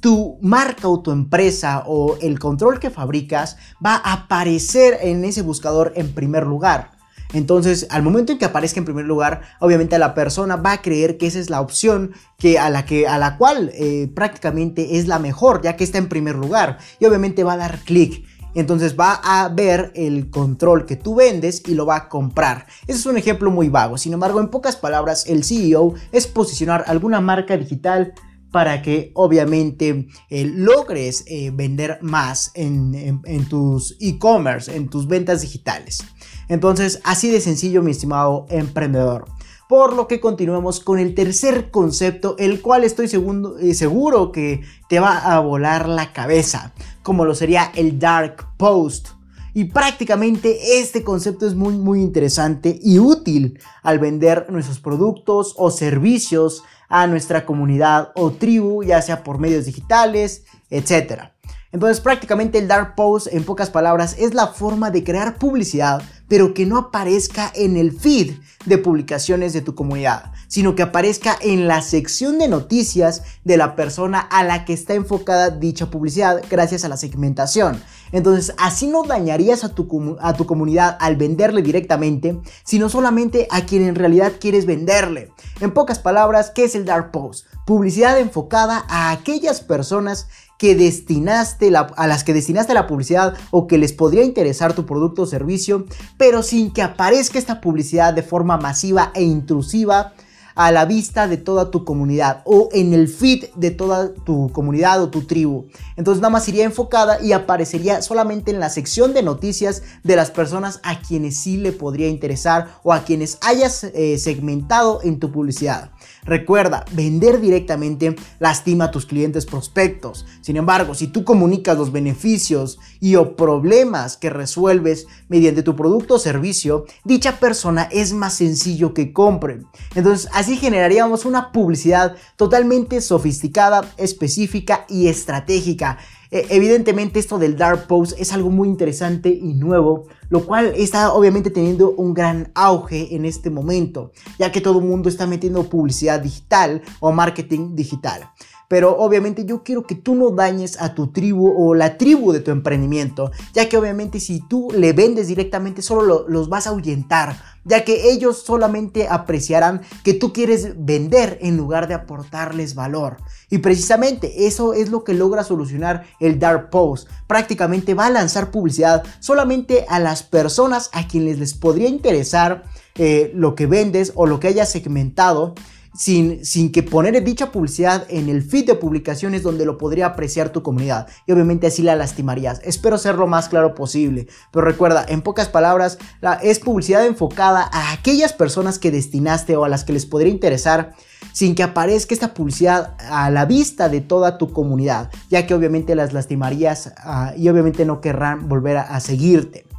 tu 0.00 0.38
marca 0.40 0.88
o 0.88 1.00
tu 1.00 1.10
empresa 1.10 1.84
o 1.86 2.16
el 2.20 2.38
control 2.38 2.80
que 2.80 2.90
fabricas 2.90 3.56
va 3.84 3.94
a 3.96 4.12
aparecer 4.14 4.98
en 5.02 5.24
ese 5.24 5.42
buscador 5.42 5.92
en 5.96 6.12
primer 6.12 6.46
lugar. 6.46 6.99
Entonces, 7.32 7.86
al 7.90 8.02
momento 8.02 8.32
en 8.32 8.38
que 8.38 8.44
aparezca 8.44 8.80
en 8.80 8.84
primer 8.84 9.04
lugar, 9.04 9.42
obviamente 9.60 9.98
la 9.98 10.14
persona 10.14 10.56
va 10.56 10.72
a 10.72 10.82
creer 10.82 11.16
que 11.16 11.26
esa 11.26 11.38
es 11.38 11.50
la 11.50 11.60
opción 11.60 12.12
que 12.38 12.58
a 12.58 12.70
la 12.70 12.84
que 12.84 13.06
a 13.06 13.18
la 13.18 13.36
cual 13.36 13.70
eh, 13.74 14.10
prácticamente 14.14 14.98
es 14.98 15.06
la 15.06 15.18
mejor, 15.18 15.62
ya 15.62 15.76
que 15.76 15.84
está 15.84 15.98
en 15.98 16.08
primer 16.08 16.36
lugar 16.36 16.78
y 16.98 17.04
obviamente 17.04 17.44
va 17.44 17.54
a 17.54 17.58
dar 17.58 17.78
clic. 17.80 18.24
Entonces 18.54 18.98
va 18.98 19.20
a 19.22 19.48
ver 19.48 19.92
el 19.94 20.28
control 20.28 20.84
que 20.84 20.96
tú 20.96 21.14
vendes 21.14 21.62
y 21.68 21.74
lo 21.74 21.86
va 21.86 21.96
a 21.96 22.08
comprar. 22.08 22.66
Ese 22.88 22.98
es 22.98 23.06
un 23.06 23.16
ejemplo 23.16 23.50
muy 23.50 23.68
vago. 23.68 23.96
Sin 23.96 24.12
embargo, 24.12 24.40
en 24.40 24.48
pocas 24.48 24.74
palabras, 24.74 25.24
el 25.28 25.44
CEO 25.44 25.94
es 26.10 26.26
posicionar 26.26 26.82
alguna 26.88 27.20
marca 27.20 27.56
digital 27.56 28.12
para 28.50 28.82
que 28.82 29.12
obviamente 29.14 30.08
eh, 30.28 30.44
logres 30.44 31.22
eh, 31.28 31.52
vender 31.54 31.98
más 32.02 32.50
en 32.54 33.48
tus 33.48 33.96
e-commerce, 34.00 34.74
en 34.74 34.88
tus 34.88 35.06
ventas 35.06 35.42
digitales. 35.42 36.00
Entonces, 36.50 37.00
así 37.04 37.30
de 37.30 37.40
sencillo, 37.40 37.80
mi 37.80 37.92
estimado 37.92 38.44
emprendedor. 38.50 39.26
Por 39.68 39.94
lo 39.94 40.08
que 40.08 40.18
continuemos 40.18 40.80
con 40.80 40.98
el 40.98 41.14
tercer 41.14 41.70
concepto, 41.70 42.34
el 42.38 42.60
cual 42.60 42.82
estoy 42.82 43.06
eh, 43.06 43.74
seguro 43.74 44.32
que 44.32 44.62
te 44.88 44.98
va 44.98 45.16
a 45.16 45.38
volar 45.38 45.88
la 45.88 46.12
cabeza, 46.12 46.74
como 47.04 47.24
lo 47.24 47.36
sería 47.36 47.70
el 47.76 48.00
dark 48.00 48.48
post. 48.56 49.10
Y 49.54 49.66
prácticamente 49.66 50.80
este 50.80 51.04
concepto 51.04 51.46
es 51.46 51.54
muy 51.54 51.76
muy 51.76 52.00
interesante 52.00 52.80
y 52.82 52.98
útil 52.98 53.60
al 53.84 54.00
vender 54.00 54.46
nuestros 54.50 54.80
productos 54.80 55.54
o 55.56 55.70
servicios 55.70 56.64
a 56.88 57.06
nuestra 57.06 57.46
comunidad 57.46 58.10
o 58.16 58.32
tribu, 58.32 58.82
ya 58.82 59.00
sea 59.02 59.22
por 59.22 59.38
medios 59.38 59.66
digitales, 59.66 60.44
etc. 60.70 61.30
Entonces 61.72 62.00
prácticamente 62.00 62.58
el 62.58 62.68
dark 62.68 62.94
post 62.94 63.28
en 63.30 63.44
pocas 63.44 63.70
palabras 63.70 64.16
es 64.18 64.34
la 64.34 64.48
forma 64.48 64.90
de 64.90 65.04
crear 65.04 65.38
publicidad 65.38 66.02
pero 66.30 66.54
que 66.54 66.64
no 66.64 66.78
aparezca 66.78 67.50
en 67.56 67.76
el 67.76 67.90
feed 67.90 68.34
de 68.64 68.78
publicaciones 68.78 69.52
de 69.52 69.62
tu 69.62 69.74
comunidad, 69.74 70.30
sino 70.46 70.76
que 70.76 70.84
aparezca 70.84 71.36
en 71.40 71.66
la 71.66 71.82
sección 71.82 72.38
de 72.38 72.46
noticias 72.46 73.24
de 73.42 73.56
la 73.56 73.74
persona 73.74 74.20
a 74.20 74.44
la 74.44 74.64
que 74.64 74.72
está 74.72 74.94
enfocada 74.94 75.50
dicha 75.50 75.90
publicidad 75.90 76.40
gracias 76.48 76.84
a 76.84 76.88
la 76.88 76.96
segmentación. 76.96 77.82
Entonces, 78.12 78.54
así 78.58 78.86
no 78.86 79.02
dañarías 79.02 79.64
a 79.64 79.70
tu, 79.70 80.16
a 80.20 80.34
tu 80.34 80.46
comunidad 80.46 80.96
al 81.00 81.16
venderle 81.16 81.62
directamente, 81.62 82.38
sino 82.62 82.88
solamente 82.88 83.48
a 83.50 83.66
quien 83.66 83.82
en 83.82 83.96
realidad 83.96 84.34
quieres 84.38 84.66
venderle. 84.66 85.32
En 85.60 85.72
pocas 85.72 85.98
palabras, 85.98 86.52
¿qué 86.54 86.62
es 86.62 86.76
el 86.76 86.84
Dark 86.84 87.10
Post? 87.10 87.46
Publicidad 87.66 88.20
enfocada 88.20 88.84
a 88.88 89.10
aquellas 89.10 89.60
personas 89.60 90.28
que 90.60 90.74
destinaste 90.74 91.72
a 91.74 92.06
las 92.06 92.22
que 92.22 92.34
destinaste 92.34 92.74
la 92.74 92.86
publicidad 92.86 93.32
o 93.50 93.66
que 93.66 93.78
les 93.78 93.94
podría 93.94 94.24
interesar 94.24 94.74
tu 94.74 94.84
producto 94.84 95.22
o 95.22 95.26
servicio, 95.26 95.86
pero 96.18 96.42
sin 96.42 96.70
que 96.70 96.82
aparezca 96.82 97.38
esta 97.38 97.62
publicidad 97.62 98.12
de 98.12 98.22
forma 98.22 98.58
masiva 98.58 99.10
e 99.14 99.22
intrusiva 99.22 100.12
a 100.54 100.70
la 100.70 100.84
vista 100.84 101.28
de 101.28 101.38
toda 101.38 101.70
tu 101.70 101.86
comunidad 101.86 102.42
o 102.44 102.68
en 102.72 102.92
el 102.92 103.08
feed 103.08 103.46
de 103.54 103.70
toda 103.70 104.12
tu 104.12 104.52
comunidad 104.52 105.02
o 105.02 105.08
tu 105.08 105.22
tribu. 105.22 105.68
Entonces 105.96 106.20
nada 106.20 106.28
más 106.28 106.46
iría 106.46 106.66
enfocada 106.66 107.22
y 107.22 107.32
aparecería 107.32 108.02
solamente 108.02 108.50
en 108.50 108.60
la 108.60 108.68
sección 108.68 109.14
de 109.14 109.22
noticias 109.22 109.82
de 110.02 110.16
las 110.16 110.30
personas 110.30 110.80
a 110.82 111.00
quienes 111.00 111.38
sí 111.38 111.56
le 111.56 111.72
podría 111.72 112.08
interesar 112.08 112.68
o 112.82 112.92
a 112.92 113.04
quienes 113.04 113.38
hayas 113.40 113.84
eh, 113.84 114.18
segmentado 114.18 115.00
en 115.02 115.20
tu 115.20 115.32
publicidad. 115.32 115.92
Recuerda, 116.24 116.84
vender 116.92 117.40
directamente 117.40 118.16
lastima 118.38 118.86
a 118.86 118.90
tus 118.90 119.06
clientes 119.06 119.46
prospectos. 119.46 120.26
Sin 120.40 120.56
embargo, 120.56 120.94
si 120.94 121.06
tú 121.06 121.24
comunicas 121.24 121.78
los 121.78 121.92
beneficios 121.92 122.78
y 123.00 123.16
o 123.16 123.36
problemas 123.36 124.16
que 124.16 124.30
resuelves 124.30 125.06
mediante 125.28 125.62
tu 125.62 125.76
producto 125.76 126.14
o 126.14 126.18
servicio, 126.18 126.84
dicha 127.04 127.38
persona 127.38 127.88
es 127.90 128.12
más 128.12 128.34
sencillo 128.34 128.94
que 128.94 129.12
compre. 129.12 129.62
Entonces, 129.94 130.28
así 130.32 130.56
generaríamos 130.56 131.24
una 131.24 131.52
publicidad 131.52 132.16
totalmente 132.36 133.00
sofisticada, 133.00 133.90
específica 133.96 134.84
y 134.88 135.08
estratégica 135.08 135.98
e, 136.30 136.46
evidentemente 136.50 137.18
esto 137.18 137.38
del 137.38 137.56
dark 137.56 137.86
post 137.86 138.18
es 138.18 138.32
algo 138.32 138.50
muy 138.50 138.68
interesante 138.68 139.28
y 139.30 139.54
nuevo, 139.54 140.06
lo 140.28 140.46
cual 140.46 140.72
está 140.76 141.12
obviamente 141.12 141.50
teniendo 141.50 141.90
un 141.90 142.14
gran 142.14 142.50
auge 142.54 143.14
en 143.14 143.24
este 143.24 143.50
momento, 143.50 144.12
ya 144.38 144.52
que 144.52 144.60
todo 144.60 144.78
el 144.78 144.84
mundo 144.84 145.08
está 145.08 145.26
metiendo 145.26 145.64
publicidad 145.64 146.20
digital 146.20 146.82
o 147.00 147.12
marketing 147.12 147.74
digital. 147.74 148.30
Pero 148.70 148.96
obviamente 148.98 149.44
yo 149.44 149.64
quiero 149.64 149.82
que 149.82 149.96
tú 149.96 150.14
no 150.14 150.30
dañes 150.30 150.80
a 150.80 150.94
tu 150.94 151.08
tribu 151.08 151.52
o 151.58 151.74
la 151.74 151.98
tribu 151.98 152.30
de 152.30 152.38
tu 152.38 152.52
emprendimiento, 152.52 153.32
ya 153.52 153.68
que 153.68 153.76
obviamente 153.76 154.20
si 154.20 154.46
tú 154.46 154.68
le 154.72 154.92
vendes 154.92 155.26
directamente 155.26 155.82
solo 155.82 156.24
los 156.28 156.48
vas 156.48 156.68
a 156.68 156.70
ahuyentar, 156.70 157.36
ya 157.64 157.84
que 157.84 158.12
ellos 158.12 158.44
solamente 158.44 159.08
apreciarán 159.08 159.80
que 160.04 160.14
tú 160.14 160.32
quieres 160.32 160.74
vender 160.76 161.36
en 161.42 161.56
lugar 161.56 161.88
de 161.88 161.94
aportarles 161.94 162.76
valor. 162.76 163.16
Y 163.50 163.58
precisamente 163.58 164.46
eso 164.46 164.72
es 164.72 164.88
lo 164.88 165.02
que 165.02 165.14
logra 165.14 165.42
solucionar 165.42 166.04
el 166.20 166.38
Dark 166.38 166.70
Post. 166.70 167.08
Prácticamente 167.26 167.94
va 167.94 168.06
a 168.06 168.10
lanzar 168.10 168.52
publicidad 168.52 169.02
solamente 169.18 169.84
a 169.88 169.98
las 169.98 170.22
personas 170.22 170.90
a 170.92 171.08
quienes 171.08 171.40
les 171.40 171.54
podría 171.54 171.88
interesar 171.88 172.62
eh, 172.94 173.32
lo 173.34 173.56
que 173.56 173.66
vendes 173.66 174.12
o 174.14 174.26
lo 174.26 174.38
que 174.38 174.46
hayas 174.46 174.70
segmentado 174.70 175.56
sin, 175.94 176.44
sin 176.44 176.72
que 176.72 176.82
poner 176.82 177.22
dicha 177.24 177.50
publicidad 177.52 178.06
en 178.08 178.28
el 178.28 178.42
feed 178.42 178.66
de 178.66 178.74
publicaciones 178.74 179.42
donde 179.42 179.64
lo 179.64 179.78
podría 179.78 180.06
apreciar 180.06 180.50
tu 180.50 180.62
comunidad. 180.62 181.08
Y 181.26 181.32
obviamente 181.32 181.66
así 181.66 181.82
la 181.82 181.96
lastimarías. 181.96 182.60
Espero 182.64 182.98
ser 182.98 183.16
lo 183.16 183.26
más 183.26 183.48
claro 183.48 183.74
posible. 183.74 184.28
Pero 184.52 184.64
recuerda, 184.64 185.04
en 185.08 185.22
pocas 185.22 185.48
palabras, 185.48 185.98
la, 186.20 186.34
es 186.34 186.58
publicidad 186.58 187.04
enfocada 187.06 187.68
a 187.72 187.92
aquellas 187.92 188.32
personas 188.32 188.78
que 188.78 188.90
destinaste 188.90 189.56
o 189.56 189.64
a 189.64 189.68
las 189.68 189.84
que 189.84 189.92
les 189.92 190.06
podría 190.06 190.32
interesar 190.32 190.94
sin 191.32 191.54
que 191.54 191.62
aparezca 191.62 192.14
esta 192.14 192.34
publicidad 192.34 192.94
a 192.98 193.30
la 193.30 193.44
vista 193.44 193.88
de 193.88 194.00
toda 194.00 194.38
tu 194.38 194.52
comunidad, 194.52 195.10
ya 195.28 195.46
que 195.46 195.54
obviamente 195.54 195.94
las 195.94 196.12
lastimarías 196.12 196.92
ah, 196.96 197.34
y 197.36 197.48
obviamente 197.48 197.84
no 197.84 198.00
querrán 198.00 198.48
volver 198.48 198.78
a 198.78 198.98
seguirte. 199.00 199.69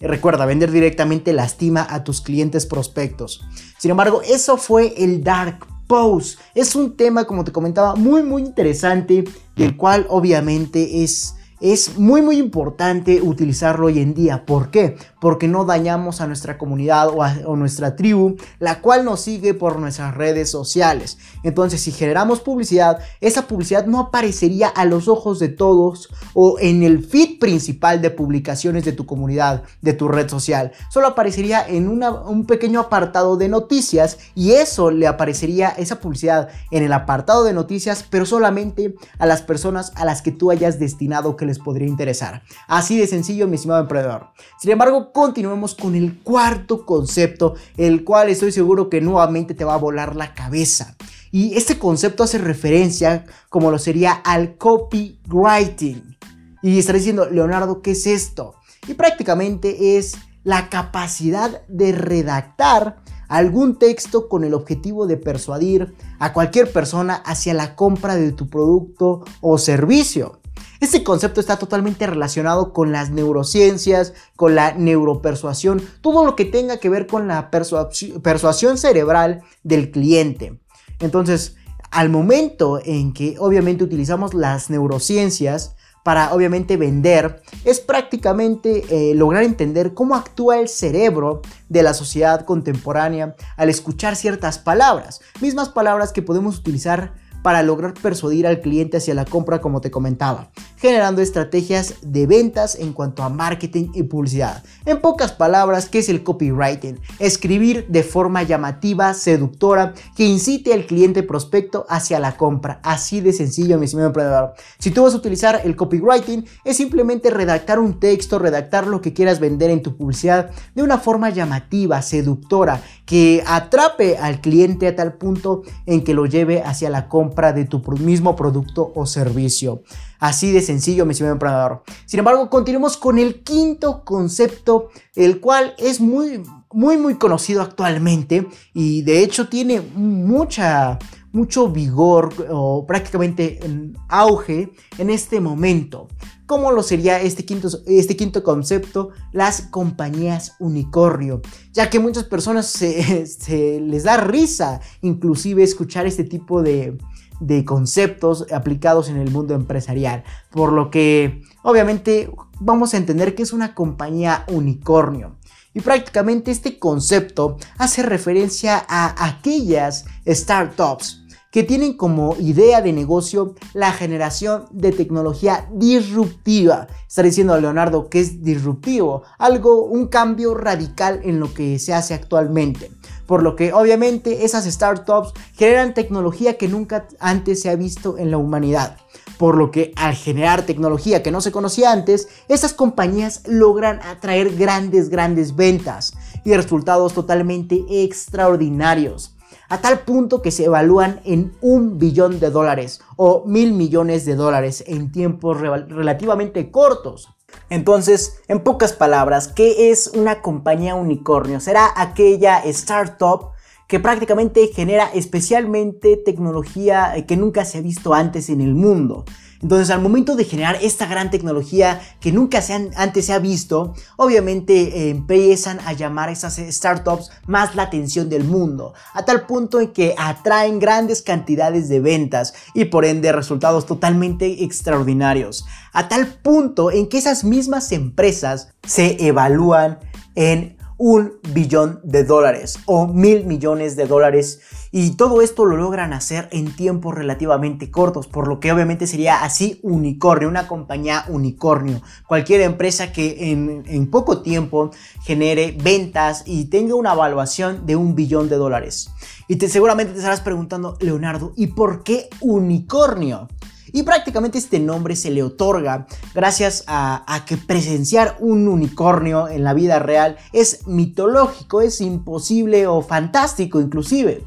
Recuerda, 0.00 0.46
vender 0.46 0.70
directamente 0.70 1.32
lastima 1.32 1.86
a 1.88 2.04
tus 2.04 2.20
clientes 2.20 2.66
prospectos. 2.66 3.44
Sin 3.78 3.90
embargo, 3.90 4.22
eso 4.22 4.56
fue 4.56 4.94
el 4.96 5.24
Dark 5.24 5.66
Post. 5.88 6.38
Es 6.54 6.76
un 6.76 6.96
tema, 6.96 7.24
como 7.24 7.42
te 7.42 7.50
comentaba, 7.50 7.96
muy 7.96 8.22
muy 8.22 8.42
interesante, 8.42 9.24
del 9.56 9.76
cual 9.76 10.06
obviamente 10.08 11.02
es 11.02 11.34
es 11.60 11.98
muy 11.98 12.22
muy 12.22 12.38
importante 12.38 13.20
utilizarlo 13.22 13.86
hoy 13.86 14.00
en 14.00 14.14
día. 14.14 14.44
¿Por 14.46 14.70
qué? 14.70 14.96
Porque 15.20 15.48
no 15.48 15.64
dañamos 15.64 16.20
a 16.20 16.26
nuestra 16.26 16.58
comunidad 16.58 17.08
o 17.08 17.22
a 17.22 17.34
nuestra 17.56 17.96
tribu, 17.96 18.36
la 18.58 18.80
cual 18.80 19.04
nos 19.04 19.20
sigue 19.20 19.54
por 19.54 19.78
nuestras 19.78 20.14
redes 20.14 20.50
sociales. 20.50 21.18
Entonces, 21.42 21.80
si 21.80 21.90
generamos 21.90 22.40
publicidad, 22.40 23.00
esa 23.20 23.48
publicidad 23.48 23.86
no 23.86 23.98
aparecería 23.98 24.68
a 24.68 24.84
los 24.84 25.08
ojos 25.08 25.38
de 25.38 25.48
todos 25.48 26.08
o 26.34 26.58
en 26.60 26.82
el 26.82 27.04
feed 27.04 27.38
principal 27.40 28.00
de 28.00 28.10
publicaciones 28.10 28.84
de 28.84 28.92
tu 28.92 29.06
comunidad, 29.06 29.64
de 29.82 29.92
tu 29.92 30.08
red 30.08 30.28
social. 30.28 30.72
Solo 30.90 31.08
aparecería 31.08 31.66
en 31.66 31.88
un 31.88 32.46
pequeño 32.46 32.80
apartado 32.80 33.36
de 33.36 33.48
noticias 33.48 34.18
y 34.34 34.52
eso 34.52 34.90
le 34.90 35.06
aparecería 35.06 35.70
esa 35.70 36.00
publicidad 36.00 36.48
en 36.70 36.84
el 36.84 36.92
apartado 36.92 37.42
de 37.42 37.52
noticias, 37.52 38.04
pero 38.08 38.26
solamente 38.26 38.94
a 39.18 39.26
las 39.26 39.42
personas 39.42 39.92
a 39.96 40.04
las 40.04 40.22
que 40.22 40.30
tú 40.30 40.50
hayas 40.50 40.78
destinado 40.78 41.36
que 41.36 41.47
les 41.48 41.58
podría 41.58 41.88
interesar. 41.88 42.42
Así 42.68 42.98
de 42.98 43.06
sencillo, 43.06 43.48
mi 43.48 43.56
estimado 43.56 43.80
emprendedor. 43.80 44.28
Sin 44.60 44.70
embargo, 44.70 45.12
continuemos 45.12 45.74
con 45.74 45.94
el 45.94 46.20
cuarto 46.20 46.86
concepto, 46.86 47.54
el 47.76 48.04
cual 48.04 48.28
estoy 48.28 48.52
seguro 48.52 48.88
que 48.88 49.00
nuevamente 49.00 49.54
te 49.54 49.64
va 49.64 49.74
a 49.74 49.78
volar 49.78 50.14
la 50.14 50.34
cabeza. 50.34 50.96
Y 51.30 51.56
este 51.56 51.78
concepto 51.78 52.22
hace 52.22 52.38
referencia, 52.38 53.26
como 53.48 53.70
lo 53.70 53.78
sería, 53.78 54.12
al 54.12 54.56
copywriting. 54.56 56.16
Y 56.62 56.78
estaré 56.78 56.98
diciendo, 56.98 57.28
Leonardo, 57.28 57.82
¿qué 57.82 57.90
es 57.92 58.06
esto? 58.06 58.54
Y 58.86 58.94
prácticamente 58.94 59.98
es 59.98 60.16
la 60.44 60.70
capacidad 60.70 61.66
de 61.68 61.92
redactar 61.92 63.02
algún 63.28 63.78
texto 63.78 64.28
con 64.28 64.42
el 64.42 64.54
objetivo 64.54 65.06
de 65.06 65.18
persuadir 65.18 65.94
a 66.18 66.32
cualquier 66.32 66.72
persona 66.72 67.14
hacia 67.14 67.54
la 67.54 67.76
compra 67.76 68.16
de 68.16 68.32
tu 68.32 68.48
producto 68.48 69.24
o 69.40 69.58
servicio. 69.58 70.37
Este 70.80 71.02
concepto 71.02 71.40
está 71.40 71.58
totalmente 71.58 72.06
relacionado 72.06 72.72
con 72.72 72.92
las 72.92 73.10
neurociencias, 73.10 74.14
con 74.36 74.54
la 74.54 74.74
neuropersuasión, 74.74 75.82
todo 76.00 76.24
lo 76.24 76.36
que 76.36 76.44
tenga 76.44 76.78
que 76.78 76.88
ver 76.88 77.06
con 77.06 77.26
la 77.26 77.50
persuasión 77.50 78.78
cerebral 78.78 79.42
del 79.64 79.90
cliente. 79.90 80.60
Entonces, 81.00 81.56
al 81.90 82.10
momento 82.10 82.80
en 82.84 83.12
que 83.12 83.36
obviamente 83.38 83.82
utilizamos 83.82 84.34
las 84.34 84.70
neurociencias, 84.70 85.74
para 86.08 86.32
obviamente 86.32 86.78
vender 86.78 87.42
es 87.66 87.80
prácticamente 87.80 88.84
eh, 88.88 89.14
lograr 89.14 89.42
entender 89.42 89.92
cómo 89.92 90.14
actúa 90.14 90.58
el 90.58 90.68
cerebro 90.68 91.42
de 91.68 91.82
la 91.82 91.92
sociedad 91.92 92.46
contemporánea 92.46 93.36
al 93.58 93.68
escuchar 93.68 94.16
ciertas 94.16 94.58
palabras, 94.58 95.20
mismas 95.42 95.68
palabras 95.68 96.14
que 96.14 96.22
podemos 96.22 96.56
utilizar 96.56 97.12
para 97.48 97.62
lograr 97.62 97.94
persuadir 97.94 98.46
al 98.46 98.60
cliente 98.60 98.98
hacia 98.98 99.14
la 99.14 99.24
compra 99.24 99.62
como 99.62 99.80
te 99.80 99.90
comentaba, 99.90 100.50
generando 100.76 101.22
estrategias 101.22 101.94
de 102.02 102.26
ventas 102.26 102.74
en 102.74 102.92
cuanto 102.92 103.22
a 103.22 103.30
marketing 103.30 103.88
y 103.94 104.02
publicidad. 104.02 104.62
En 104.84 105.00
pocas 105.00 105.32
palabras, 105.32 105.88
¿qué 105.88 106.00
es 106.00 106.10
el 106.10 106.22
copywriting? 106.22 107.00
Escribir 107.18 107.86
de 107.88 108.02
forma 108.02 108.42
llamativa, 108.42 109.14
seductora, 109.14 109.94
que 110.14 110.26
incite 110.26 110.74
al 110.74 110.84
cliente 110.84 111.22
prospecto 111.22 111.86
hacia 111.88 112.20
la 112.20 112.36
compra. 112.36 112.80
Así 112.82 113.22
de 113.22 113.32
sencillo, 113.32 113.78
mi 113.78 113.86
estimado 113.86 114.08
emprendedor. 114.08 114.52
Si 114.78 114.90
tú 114.90 115.04
vas 115.04 115.14
a 115.14 115.16
utilizar 115.16 115.62
el 115.64 115.74
copywriting, 115.74 116.44
es 116.66 116.76
simplemente 116.76 117.30
redactar 117.30 117.78
un 117.78 117.98
texto, 117.98 118.38
redactar 118.38 118.86
lo 118.86 119.00
que 119.00 119.14
quieras 119.14 119.40
vender 119.40 119.70
en 119.70 119.80
tu 119.80 119.96
publicidad 119.96 120.50
de 120.74 120.82
una 120.82 120.98
forma 120.98 121.30
llamativa, 121.30 122.02
seductora, 122.02 122.82
que 123.06 123.42
atrape 123.46 124.18
al 124.18 124.42
cliente 124.42 124.86
a 124.86 124.94
tal 124.94 125.14
punto 125.14 125.62
en 125.86 126.04
que 126.04 126.12
lo 126.12 126.26
lleve 126.26 126.62
hacia 126.62 126.90
la 126.90 127.08
compra 127.08 127.37
de 127.52 127.64
tu 127.64 127.80
mismo 127.98 128.34
producto 128.36 128.92
o 128.94 129.06
servicio. 129.06 129.82
Así 130.18 130.50
de 130.50 130.60
sencillo, 130.60 131.06
mi 131.06 131.12
estimado 131.12 131.34
emprendedor. 131.34 131.82
Sin 132.04 132.18
embargo, 132.18 132.50
continuemos 132.50 132.96
con 132.96 133.18
el 133.18 133.42
quinto 133.42 134.04
concepto, 134.04 134.88
el 135.14 135.40
cual 135.40 135.74
es 135.78 136.00
muy, 136.00 136.42
muy, 136.72 136.96
muy 136.96 137.14
conocido 137.14 137.62
actualmente 137.62 138.48
y 138.74 139.02
de 139.02 139.22
hecho 139.22 139.48
tiene 139.48 139.80
mucha, 139.80 140.98
mucho 141.32 141.68
vigor 141.68 142.34
o 142.50 142.84
prácticamente 142.86 143.64
en 143.64 143.96
auge 144.08 144.72
en 144.98 145.10
este 145.10 145.40
momento. 145.40 146.08
¿Cómo 146.46 146.72
lo 146.72 146.82
sería 146.82 147.20
este 147.20 147.44
quinto, 147.44 147.68
este 147.86 148.16
quinto 148.16 148.42
concepto? 148.42 149.10
Las 149.32 149.60
compañías 149.60 150.56
unicornio. 150.58 151.42
Ya 151.74 151.90
que 151.90 152.00
muchas 152.00 152.24
personas 152.24 152.66
se 152.66 153.80
les 153.86 154.04
da 154.04 154.16
risa 154.16 154.80
inclusive 155.02 155.62
escuchar 155.62 156.06
este 156.06 156.24
tipo 156.24 156.62
de, 156.62 156.96
de 157.40 157.64
conceptos 157.64 158.46
aplicados 158.52 159.08
en 159.08 159.16
el 159.16 159.30
mundo 159.30 159.54
empresarial. 159.54 160.24
Por 160.50 160.72
lo 160.72 160.90
que 160.90 161.42
obviamente 161.62 162.30
vamos 162.60 162.94
a 162.94 162.96
entender 162.96 163.34
que 163.34 163.42
es 163.42 163.52
una 163.52 163.74
compañía 163.74 164.44
unicornio. 164.48 165.36
Y 165.74 165.80
prácticamente 165.80 166.50
este 166.50 166.78
concepto 166.78 167.56
hace 167.76 168.02
referencia 168.02 168.84
a 168.88 169.26
aquellas 169.26 170.06
startups 170.26 171.22
que 171.50 171.62
tienen 171.62 171.94
como 171.94 172.36
idea 172.38 172.82
de 172.82 172.92
negocio 172.92 173.54
la 173.72 173.92
generación 173.92 174.66
de 174.70 174.92
tecnología 174.92 175.68
disruptiva. 175.72 176.88
Está 177.06 177.22
diciendo 177.22 177.58
Leonardo 177.58 178.08
que 178.08 178.20
es 178.20 178.42
disruptivo, 178.42 179.22
algo, 179.38 179.84
un 179.84 180.08
cambio 180.08 180.54
radical 180.54 181.20
en 181.24 181.40
lo 181.40 181.52
que 181.54 181.78
se 181.78 181.94
hace 181.94 182.14
actualmente. 182.14 182.90
Por 183.28 183.42
lo 183.42 183.56
que 183.56 183.74
obviamente 183.74 184.46
esas 184.46 184.64
startups 184.64 185.34
generan 185.52 185.92
tecnología 185.92 186.56
que 186.56 186.66
nunca 186.66 187.06
antes 187.20 187.60
se 187.60 187.68
ha 187.68 187.76
visto 187.76 188.16
en 188.16 188.30
la 188.30 188.38
humanidad. 188.38 188.96
Por 189.36 189.58
lo 189.58 189.70
que 189.70 189.92
al 189.96 190.14
generar 190.14 190.62
tecnología 190.64 191.22
que 191.22 191.30
no 191.30 191.42
se 191.42 191.52
conocía 191.52 191.92
antes, 191.92 192.28
esas 192.48 192.72
compañías 192.72 193.42
logran 193.46 194.00
atraer 194.00 194.56
grandes, 194.56 195.10
grandes 195.10 195.54
ventas 195.54 196.14
y 196.42 196.54
resultados 196.54 197.12
totalmente 197.12 197.84
extraordinarios 197.90 199.36
a 199.68 199.82
tal 199.82 200.00
punto 200.00 200.40
que 200.40 200.50
se 200.50 200.64
evalúan 200.64 201.20
en 201.24 201.52
un 201.60 201.98
billón 201.98 202.40
de 202.40 202.48
dólares 202.48 203.02
o 203.16 203.44
mil 203.44 203.74
millones 203.74 204.24
de 204.24 204.36
dólares 204.36 204.82
en 204.86 205.12
tiempos 205.12 205.60
relativamente 205.60 206.70
cortos. 206.70 207.28
Entonces, 207.70 208.40
en 208.48 208.60
pocas 208.60 208.92
palabras, 208.92 209.48
¿qué 209.48 209.90
es 209.90 210.08
una 210.08 210.40
compañía 210.40 210.94
unicornio? 210.94 211.60
Será 211.60 211.92
aquella 211.96 212.58
startup 212.64 213.50
que 213.86 214.00
prácticamente 214.00 214.68
genera 214.68 215.10
especialmente 215.14 216.16
tecnología 216.16 217.14
que 217.26 217.36
nunca 217.36 217.64
se 217.64 217.78
ha 217.78 217.80
visto 217.80 218.14
antes 218.14 218.50
en 218.50 218.60
el 218.60 218.74
mundo. 218.74 219.24
Entonces, 219.60 219.90
al 219.90 220.00
momento 220.00 220.36
de 220.36 220.44
generar 220.44 220.78
esta 220.80 221.06
gran 221.06 221.30
tecnología 221.30 222.00
que 222.20 222.32
nunca 222.32 222.62
antes 222.96 223.26
se 223.26 223.32
ha 223.32 223.38
visto, 223.38 223.94
obviamente 224.16 224.74
eh, 224.74 225.10
empiezan 225.10 225.80
a 225.80 225.92
llamar 225.92 226.28
a 226.28 226.32
esas 226.32 226.56
startups 226.56 227.30
más 227.46 227.74
la 227.74 227.84
atención 227.84 228.28
del 228.28 228.44
mundo, 228.44 228.94
a 229.14 229.24
tal 229.24 229.46
punto 229.46 229.80
en 229.80 229.92
que 229.92 230.14
atraen 230.16 230.78
grandes 230.78 231.22
cantidades 231.22 231.88
de 231.88 232.00
ventas 232.00 232.54
y 232.74 232.86
por 232.86 233.04
ende 233.04 233.32
resultados 233.32 233.86
totalmente 233.86 234.64
extraordinarios, 234.64 235.66
a 235.92 236.08
tal 236.08 236.26
punto 236.26 236.90
en 236.90 237.08
que 237.08 237.18
esas 237.18 237.42
mismas 237.44 237.90
empresas 237.92 238.72
se 238.86 239.26
evalúan 239.26 239.98
en 240.34 240.77
un 240.98 241.38
billón 241.54 242.00
de 242.02 242.24
dólares 242.24 242.80
o 242.86 243.06
mil 243.06 243.46
millones 243.46 243.94
de 243.96 244.06
dólares 244.06 244.60
y 244.90 245.12
todo 245.12 245.42
esto 245.42 245.64
lo 245.64 245.76
logran 245.76 246.12
hacer 246.12 246.48
en 246.50 246.74
tiempos 246.74 247.14
relativamente 247.14 247.90
cortos, 247.90 248.26
por 248.26 248.48
lo 248.48 248.58
que 248.58 248.72
obviamente 248.72 249.06
sería 249.06 249.44
así 249.44 249.78
unicornio, 249.82 250.48
una 250.48 250.66
compañía 250.66 251.24
unicornio, 251.28 252.02
cualquier 252.26 252.62
empresa 252.62 253.12
que 253.12 253.52
en, 253.52 254.10
poco 254.10 254.42
tiempo 254.42 254.90
genere 255.22 255.76
ventas 255.80 256.42
y 256.46 256.66
tenga 256.66 256.94
una 256.94 257.12
evaluación 257.12 257.86
de 257.86 257.96
un 257.96 258.14
billón 258.14 258.48
de 258.48 258.56
dólares. 258.56 259.10
Y 259.46 259.56
te, 259.56 259.68
seguramente 259.68 260.12
te 260.12 260.18
estarás 260.18 260.40
preguntando, 260.40 260.96
Leonardo, 261.00 261.52
¿y 261.56 261.68
por 261.68 262.02
qué 262.02 262.28
unicornio? 262.40 263.48
Y 263.92 264.02
prácticamente 264.02 264.58
este 264.58 264.78
nombre 264.80 265.16
se 265.16 265.30
le 265.30 265.42
otorga 265.42 266.06
gracias 266.34 266.84
a, 266.86 267.44
que 267.46 267.56
presenciar 267.56 268.36
un 268.40 268.68
unicornio 268.68 269.48
en 269.48 269.64
la 269.64 269.74
vida 269.74 269.98
real 269.98 270.36
es 270.52 270.86
mitológico, 270.86 271.80
es 271.80 272.00
imposible 272.00 272.86
o 272.86 273.02
fantástico 273.02 273.80
inclusive. 273.80 274.44